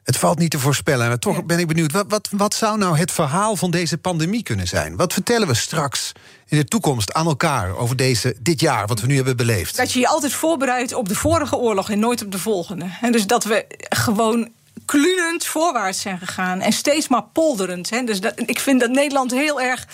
[0.09, 1.09] Het valt niet te voorspellen.
[1.09, 1.92] Maar toch ben ik benieuwd.
[1.92, 4.96] Wat, wat, wat zou nou het verhaal van deze pandemie kunnen zijn?
[4.96, 6.12] Wat vertellen we straks
[6.46, 9.76] in de toekomst aan elkaar over deze, dit jaar, wat we nu hebben beleefd?
[9.76, 12.86] Dat je je altijd voorbereidt op de vorige oorlog en nooit op de volgende.
[13.00, 14.48] En dus dat we gewoon
[14.89, 17.91] klunend voorwaarts zijn gegaan en steeds maar polderend.
[17.91, 18.05] Hè.
[18.05, 19.86] Dus dat, ik vind dat Nederland heel erg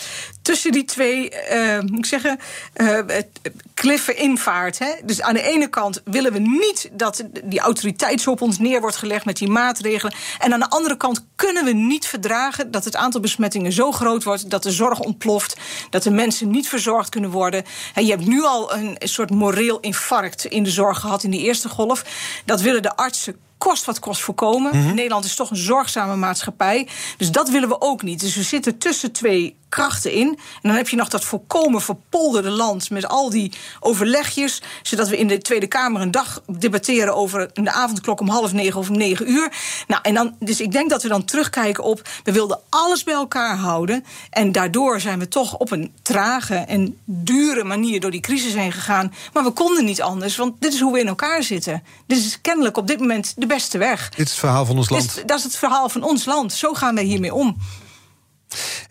[0.42, 2.38] tussen die twee, eh, moet ik zeggen,
[2.72, 3.26] eh, het-
[3.74, 4.78] kliffen invaart.
[4.78, 4.90] Hè.
[5.05, 8.97] Dus aan de ene kant willen we niet dat die autoriteit op ons neer wordt
[8.97, 10.14] gelegd met die maatregelen.
[10.38, 14.24] En aan de andere kant kunnen we niet verdragen dat het aantal besmettingen zo groot
[14.24, 15.57] wordt dat de zorg ontploft,
[15.90, 17.64] dat de mensen niet verzorgd kunnen worden.
[17.95, 21.40] En je hebt nu al een soort moreel infarct in de zorg gehad in die
[21.40, 22.05] eerste golf.
[22.45, 24.94] Dat willen de artsen kost wat kost voorkomen.
[24.94, 26.88] Nederland is toch een zorgzame maatschappij.
[27.16, 28.20] Dus dat willen we ook niet.
[28.20, 30.28] Dus we zitten tussen twee krachten in.
[30.28, 34.62] En dan heb je nog dat volkomen verpolderde land met al die overlegjes.
[34.82, 38.80] Zodat we in de Tweede Kamer een dag debatteren over de avondklok om half negen
[38.80, 39.52] of negen uur.
[39.86, 42.08] Nou, en dan, dus ik denk dat we dan terugkijken op.
[42.24, 44.04] We wilden alles bij elkaar houden.
[44.30, 48.72] En daardoor zijn we toch op een trage en dure manier door die crisis heen
[48.72, 49.14] gegaan.
[49.32, 51.82] Maar we konden niet anders, want dit is hoe we in elkaar zitten.
[52.06, 54.08] Dit is kennelijk op dit moment de beste weg.
[54.08, 55.22] Dit is het verhaal van ons land.
[55.26, 56.52] dat is het verhaal van ons land.
[56.52, 57.56] Zo gaan wij hiermee om.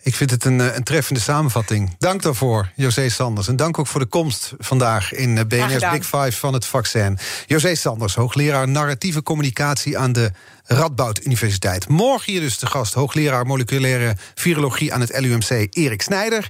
[0.02, 1.94] Ik vind het een, eh, een treffende samenvatting.
[1.98, 3.48] Dank daarvoor, José Sanders.
[3.48, 7.18] En dank ook voor de komst vandaag in eh, BNR's Big Five van het vaccin.
[7.46, 10.32] José Sanders, hoogleraar narratieve communicatie aan de
[10.66, 11.88] Radboud Universiteit.
[11.88, 16.48] Morgen hier dus de gast, hoogleraar moleculaire virologie aan het LUMC, Erik Snijder.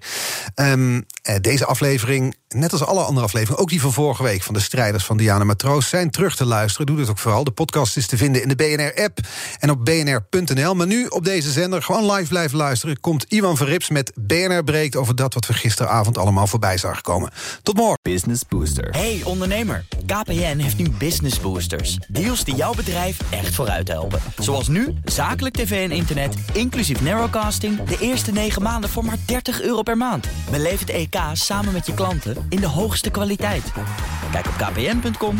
[0.54, 1.06] Um,
[1.40, 5.04] deze aflevering, net als alle andere afleveringen, ook die van vorige week van de strijders
[5.04, 6.86] van Diana Matroos, zijn terug te luisteren.
[6.86, 7.44] Doe het ook vooral.
[7.44, 9.18] De podcast is te vinden in de BNR-app
[9.58, 10.74] en op bnr.nl.
[10.74, 13.00] Maar nu op deze zender gewoon live blijven luisteren.
[13.00, 17.30] Komt Iwan Verrips met BNR breekt over dat wat we gisteravond allemaal voorbij zagen komen.
[17.62, 17.98] Tot morgen.
[18.02, 18.90] Business Booster.
[18.90, 21.98] Hey ondernemer, KPN heeft nu Business Boosters.
[22.08, 23.86] Deals die jouw bedrijf echt vooruit
[24.38, 27.82] Zoals nu, zakelijk tv en internet, inclusief narrowcasting...
[27.82, 30.28] de eerste 9 maanden voor maar 30 euro per maand.
[30.50, 33.72] Beleef het EK samen met je klanten in de hoogste kwaliteit.
[34.32, 35.36] Kijk op kpn.com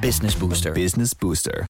[0.00, 0.72] businessbooster.
[0.72, 1.64] Business Booster.